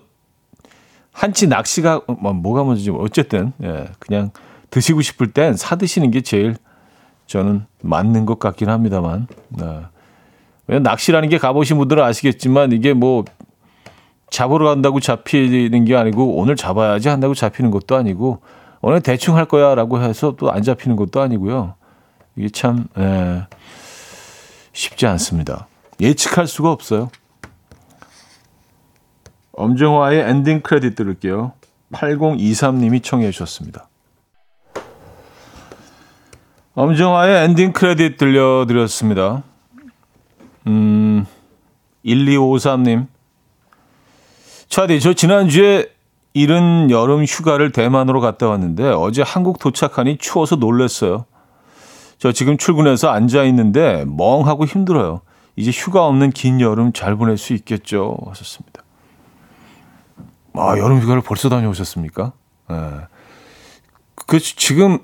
한치 1.11 1.47
낚시가, 1.47 2.01
뭐, 2.07 2.33
뭐가 2.33 2.63
먼저지. 2.63 2.91
어쨌든, 2.91 3.53
예, 3.63 3.87
그냥 3.99 4.31
드시고 4.71 5.01
싶을 5.01 5.31
땐 5.31 5.55
사드시는 5.55 6.11
게 6.11 6.21
제일 6.21 6.55
저는 7.27 7.65
맞는 7.81 8.25
것 8.25 8.39
같긴 8.39 8.69
합니다만. 8.69 9.27
네. 9.49 10.79
낚시라는 10.79 11.29
게 11.29 11.37
가보신 11.37 11.77
분들은 11.77 12.03
아시겠지만 12.03 12.71
이게 12.71 12.93
뭐 12.93 13.25
잡으러 14.29 14.69
간다고 14.69 14.99
잡히는 14.99 15.85
게 15.85 15.95
아니고 15.95 16.37
오늘 16.37 16.55
잡아야지 16.55 17.09
한다고 17.09 17.33
잡히는 17.33 17.69
것도 17.71 17.95
아니고 17.97 18.41
오늘 18.81 19.01
대충 19.01 19.35
할 19.35 19.45
거야 19.45 19.75
라고 19.75 20.01
해서 20.01 20.35
또 20.37 20.49
안 20.49 20.63
잡히는 20.63 20.95
것도 20.95 21.21
아니고요. 21.21 21.75
이게 22.37 22.49
참 22.49 22.87
예, 22.97 23.43
쉽지 24.71 25.05
않습니다. 25.05 25.67
예측할 25.99 26.47
수가 26.47 26.71
없어요. 26.71 27.09
엄정화의 29.51 30.21
Ending 30.21 30.61
Credit 30.61 30.95
들을게요. 30.95 31.51
8023님이 31.91 33.03
청해 33.03 33.29
주셨습니다. 33.31 33.89
엄정화의 36.73 37.43
Ending 37.45 37.73
Credit 37.73 38.17
들려드렸습니다. 38.17 39.43
음, 40.67 41.25
1253님. 42.05 43.07
차디, 44.69 45.01
저 45.01 45.13
지난주에 45.13 45.89
이른 46.33 46.89
여름 46.89 47.25
휴가를 47.25 47.73
대만으로 47.73 48.21
갔다 48.21 48.47
왔는데 48.47 48.87
어제 48.89 49.21
한국 49.21 49.59
도착하니 49.59 50.17
추워서 50.17 50.55
놀랐어요. 50.55 51.25
저 52.17 52.31
지금 52.31 52.57
출근해서 52.57 53.09
앉아 53.09 53.43
있는데 53.45 54.05
멍하고 54.07 54.65
힘들어요. 54.65 55.21
이제 55.57 55.71
휴가 55.71 56.05
없는 56.05 56.29
긴 56.29 56.61
여름 56.61 56.93
잘 56.93 57.17
보낼 57.17 57.37
수 57.37 57.53
있겠죠. 57.53 58.17
하셨습니다. 58.27 58.83
아, 60.53 60.77
여름 60.77 60.99
휴가를 60.99 61.21
벌써 61.21 61.49
다녀오셨습니까? 61.49 62.31
예. 62.71 62.75
그 64.27 64.39
지금 64.39 64.99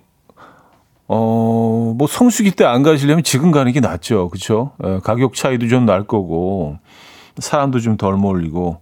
어, 1.08 1.93
뭐 1.97 2.08
성수기 2.08 2.51
때 2.51 2.66
안 2.66 2.84
가시려면 2.84 3.24
지금 3.24 3.51
가는 3.51 3.72
게 3.72 3.80
낫죠. 3.80 4.30
그렇죠? 4.30 4.72
예, 4.84 4.99
가격 5.03 5.34
차이도 5.36 5.68
좀 5.68 5.86
날 5.86 6.03
거고 6.05 6.78
사람도 7.38 7.80
좀 7.80 7.97
덜 7.97 8.16
몰리고 8.16 8.80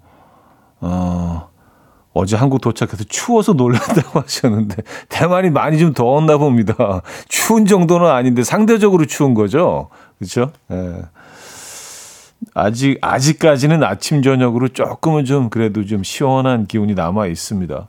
어, 0.81 1.49
어제 2.13 2.35
한국 2.37 2.61
도착해서 2.61 3.03
추워서 3.09 3.53
놀란다고 3.53 4.21
하셨는데 4.25 4.77
대만이 5.09 5.49
많이 5.51 5.77
좀 5.77 5.93
더웠나 5.93 6.37
봅니다. 6.37 7.01
추운 7.27 7.65
정도는 7.65 8.07
아닌데 8.09 8.43
상대적으로 8.43 9.05
추운 9.05 9.33
거죠. 9.33 9.89
그렇죠? 10.17 10.51
예. 10.71 11.01
아직 12.53 12.97
아직까지는 13.01 13.83
아침 13.83 14.21
저녁으로 14.21 14.69
조금은 14.69 15.25
좀 15.25 15.49
그래도 15.49 15.85
좀 15.85 16.03
시원한 16.03 16.65
기운이 16.67 16.93
남아 16.93 17.27
있습니다. 17.27 17.87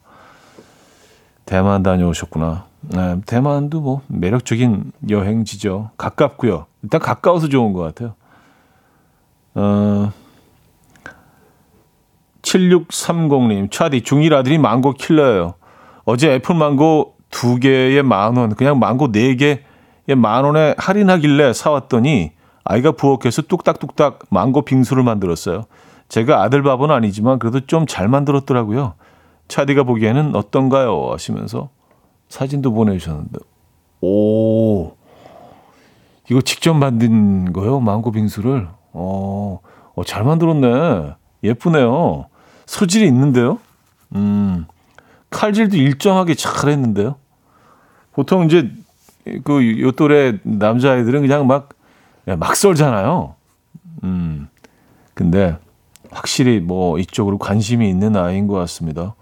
대만 1.44 1.82
다녀오셨구나. 1.82 2.64
네, 2.88 3.20
대만도 3.26 3.80
뭐 3.80 4.02
매력적인 4.08 4.92
여행지죠. 5.10 5.90
가깝고요. 5.96 6.66
일단 6.82 7.00
가까워서 7.00 7.48
좋은 7.48 7.72
것 7.72 7.80
같아요. 7.82 8.14
어, 9.54 10.12
7630님, 12.42 13.70
차디 13.70 14.02
중1 14.02 14.32
아들이 14.32 14.58
망고 14.58 14.92
킬러예요. 14.92 15.54
어제 16.04 16.32
애플 16.34 16.54
망고 16.54 17.16
두 17.30 17.58
개에 17.58 18.02
만 18.02 18.36
원, 18.36 18.54
그냥 18.54 18.78
망고 18.78 19.10
네 19.10 19.34
개에 19.34 20.14
만 20.16 20.44
원에 20.44 20.74
할인하길래 20.78 21.52
사왔더니 21.52 22.32
아이가 22.64 22.92
부엌에서 22.92 23.42
뚝딱뚝딱 23.42 24.20
망고 24.30 24.62
빙수를 24.62 25.02
만들었어요. 25.02 25.64
제가 26.08 26.42
아들 26.42 26.62
밥은 26.62 26.90
아니지만 26.92 27.40
그래도 27.40 27.60
좀 27.66 27.86
잘 27.86 28.06
만들었더라고요. 28.08 28.94
차디가 29.48 29.82
보기에는 29.82 30.36
어떤가요? 30.36 31.10
하시면서 31.12 31.70
사진도 32.28 32.72
보내주셨는데, 32.72 33.38
오, 34.00 34.92
이거 36.30 36.40
직접 36.42 36.74
만든 36.74 37.52
거요? 37.52 37.80
망고 37.80 38.12
빙수를? 38.12 38.68
어, 38.92 39.60
어, 39.94 40.04
잘 40.04 40.24
만들었네. 40.24 41.14
예쁘네요. 41.44 42.26
소질이 42.66 43.06
있는데요? 43.06 43.58
음, 44.14 44.66
칼질도 45.30 45.76
일정하게 45.76 46.34
잘 46.34 46.70
했는데요? 46.70 47.16
보통 48.12 48.44
이제 48.46 48.70
그 49.44 49.80
요 49.80 49.92
또래 49.92 50.38
남자아이들은 50.42 51.20
그냥 51.22 51.46
막, 51.46 51.70
막 52.24 52.56
썰잖아요. 52.56 53.34
음, 54.04 54.48
근데 55.14 55.56
확실히 56.10 56.60
뭐 56.60 56.98
이쪽으로 56.98 57.38
관심이 57.38 57.88
있는 57.88 58.16
아이인 58.16 58.46
것 58.46 58.54
같습니다. 58.54 59.14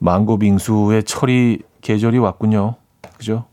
망고 0.00 0.38
빙수의 0.38 1.04
철이 1.04 1.60
계절이 1.82 2.18
왔군요. 2.18 2.74
그죠? 3.16 3.44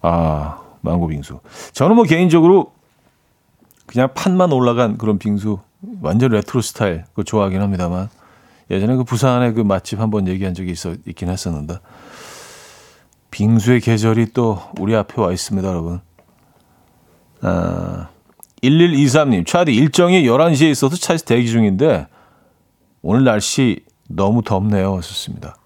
아, 0.00 0.60
망고 0.80 1.08
빙수. 1.08 1.40
저는 1.72 1.94
뭐 1.94 2.04
개인적으로 2.04 2.72
그냥 3.86 4.08
팥만 4.14 4.52
올라간 4.52 4.98
그런 4.98 5.18
빙수 5.18 5.58
완전 6.02 6.30
레트로 6.32 6.60
스타일 6.60 7.04
그거 7.10 7.22
좋아하긴 7.22 7.60
합니다만 7.60 8.08
예전에 8.70 8.96
그 8.96 9.04
부산에 9.04 9.52
그 9.52 9.60
맛집 9.60 10.00
한번 10.00 10.26
얘기한 10.28 10.52
적이 10.54 10.72
있어 10.72 10.94
있긴 11.06 11.28
했었는데 11.30 11.78
빙수의 13.30 13.80
계절이 13.80 14.32
또 14.32 14.60
우리 14.78 14.96
앞에 14.96 15.20
와 15.20 15.32
있습니다, 15.32 15.68
여러분. 15.68 16.00
아, 17.42 18.08
1123님, 18.62 19.46
차디 19.46 19.74
일정이 19.74 20.22
11시에 20.24 20.70
있어서 20.70 20.96
차에서 20.96 21.24
대기 21.24 21.48
중인데 21.48 22.06
오늘 23.02 23.24
날씨 23.24 23.84
너무 24.08 24.42
덥네요. 24.42 24.96
하셨습니다. 24.96 25.56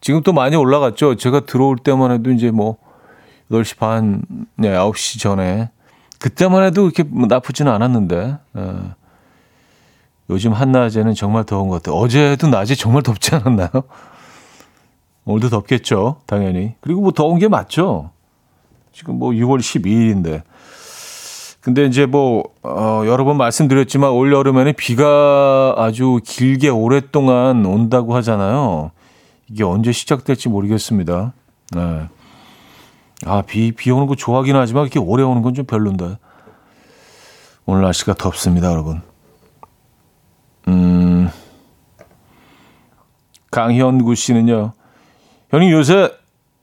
지금 0.00 0.22
또 0.22 0.32
많이 0.32 0.56
올라갔죠. 0.56 1.16
제가 1.16 1.46
들어올 1.46 1.76
때만 1.78 2.10
해도 2.10 2.32
이제 2.32 2.50
뭐 2.50 2.76
8시 3.50 3.78
반, 3.78 4.22
네, 4.56 4.70
9시 4.70 5.20
전에 5.20 5.70
그때만 6.18 6.64
해도 6.64 6.84
이렇게 6.88 7.04
나쁘지는 7.04 7.70
않았는데 7.70 8.38
에, 8.56 8.72
요즘 10.30 10.52
한낮에는 10.52 11.14
정말 11.14 11.44
더운 11.44 11.68
것 11.68 11.82
같아요. 11.82 11.96
어제도 11.96 12.48
낮에 12.48 12.74
정말 12.74 13.02
덥지 13.02 13.34
않았나요? 13.34 13.70
오늘도 15.24 15.50
덥겠죠. 15.50 16.20
당연히. 16.26 16.74
그리고 16.80 17.00
뭐 17.00 17.12
더운 17.12 17.38
게 17.38 17.48
맞죠. 17.48 18.10
지금 18.92 19.18
뭐 19.18 19.30
6월 19.30 19.58
12일인데. 19.58 20.42
근데 21.62 21.84
이제 21.86 22.06
뭐, 22.06 22.42
어, 22.64 23.02
여러 23.06 23.24
번 23.24 23.36
말씀드렸지만 23.36 24.10
올 24.10 24.32
여름에는 24.32 24.74
비가 24.76 25.74
아주 25.76 26.20
길게 26.24 26.68
오랫동안 26.68 27.64
온다고 27.64 28.16
하잖아요. 28.16 28.90
이게 29.48 29.62
언제 29.62 29.92
시작될지 29.92 30.48
모르겠습니다. 30.48 31.32
네. 31.70 32.08
아, 33.24 33.42
비, 33.42 33.70
비 33.70 33.92
오는 33.92 34.08
거 34.08 34.16
좋아하긴 34.16 34.56
하지만 34.56 34.82
이렇게 34.82 34.98
오래 34.98 35.22
오는 35.22 35.40
건 35.42 35.54
좀 35.54 35.64
별론데. 35.64 36.18
오늘 37.64 37.82
날씨가 37.82 38.14
덥습니다, 38.14 38.68
여러분. 38.72 39.00
음, 40.66 41.30
강현구 43.52 44.16
씨는요. 44.16 44.72
형님 45.50 45.70
요새 45.70 46.10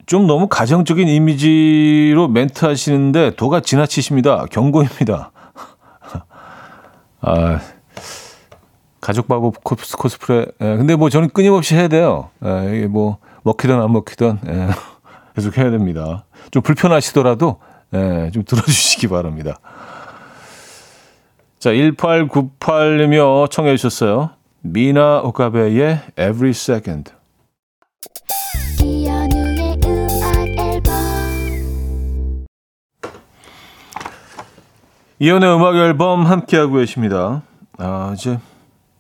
좀 0.09 0.25
너무 0.25 0.47
가정적인 0.47 1.07
이미지로 1.07 2.29
멘트 2.29 2.65
하시는데 2.65 3.35
도가 3.35 3.59
지나치십니다. 3.59 4.47
경고입니다. 4.49 5.31
아, 7.21 7.59
가족 8.99 9.27
바보 9.27 9.51
코스프레. 9.51 10.47
예, 10.61 10.77
근데 10.77 10.95
뭐 10.95 11.11
저는 11.11 11.29
끊임없이 11.29 11.75
해야 11.75 11.87
돼요. 11.87 12.31
예, 12.43 12.75
이게 12.75 12.87
뭐 12.87 13.19
먹히든 13.43 13.79
안 13.79 13.91
먹히든 13.91 14.39
예, 14.47 14.69
계속 15.35 15.55
해야 15.59 15.69
됩니다. 15.69 16.25
좀 16.49 16.63
불편하시더라도 16.63 17.59
예, 17.93 18.31
좀 18.33 18.43
들어주시기 18.43 19.09
바랍니다. 19.09 19.59
자, 21.59 21.69
1898이며 21.69 23.51
청해 23.51 23.77
주셨어요. 23.77 24.31
미나 24.61 25.19
오카베의 25.19 25.99
Every 26.17 26.49
Second. 26.49 27.11
이연의 35.21 35.53
음악 35.53 35.75
앨범 35.75 36.25
함께하고 36.25 36.75
계십니다. 36.75 37.41
아, 37.77 38.13
이제 38.15 38.39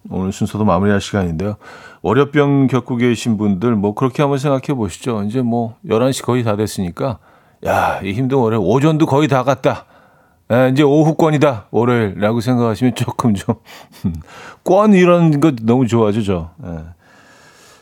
오늘 0.09 0.33
순서도 0.33 0.65
마무리할 0.65 0.99
시간인데요. 0.99 1.55
월요병 2.01 2.67
겪고 2.67 2.97
계신 2.97 3.37
분들 3.37 3.75
뭐 3.75 3.93
그렇게 3.93 4.21
한번 4.21 4.37
생각해 4.37 4.77
보시죠. 4.77 5.23
이제 5.23 5.41
뭐 5.41 5.77
11시 5.87 6.25
거의 6.25 6.43
다 6.43 6.57
됐으니까 6.57 7.19
야, 7.65 8.01
이 8.03 8.11
힘든 8.11 8.37
월요일 8.37 8.61
오전도 8.65 9.05
거의 9.05 9.29
다 9.29 9.43
갔다. 9.43 9.85
에, 10.51 10.69
이제 10.69 10.83
오후권이다. 10.83 11.67
월요일이라고 11.71 12.41
생각하시면 12.41 12.95
조금 12.95 13.33
좀 13.33 13.55
권 14.65 14.93
이런 14.93 15.39
거 15.39 15.53
너무 15.61 15.87
좋아하죠, 15.87 16.23
저. 16.23 16.49
예. 16.65 16.79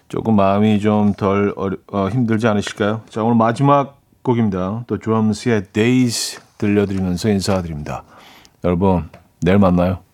조금 0.09 0.35
마음이 0.35 0.79
좀덜 0.79 1.55
어, 1.57 2.09
힘들지 2.09 2.47
않으실까요? 2.47 3.01
자, 3.09 3.23
오늘 3.23 3.35
마지막 3.35 3.99
곡입니다. 4.21 4.83
또 4.85 4.99
드럼스의 4.99 5.63
Days 5.73 6.39
들려드리면서 6.59 7.29
인사드립니다. 7.29 8.03
여러분, 8.67 9.09
내일 9.39 9.59
만나요. 9.59 10.06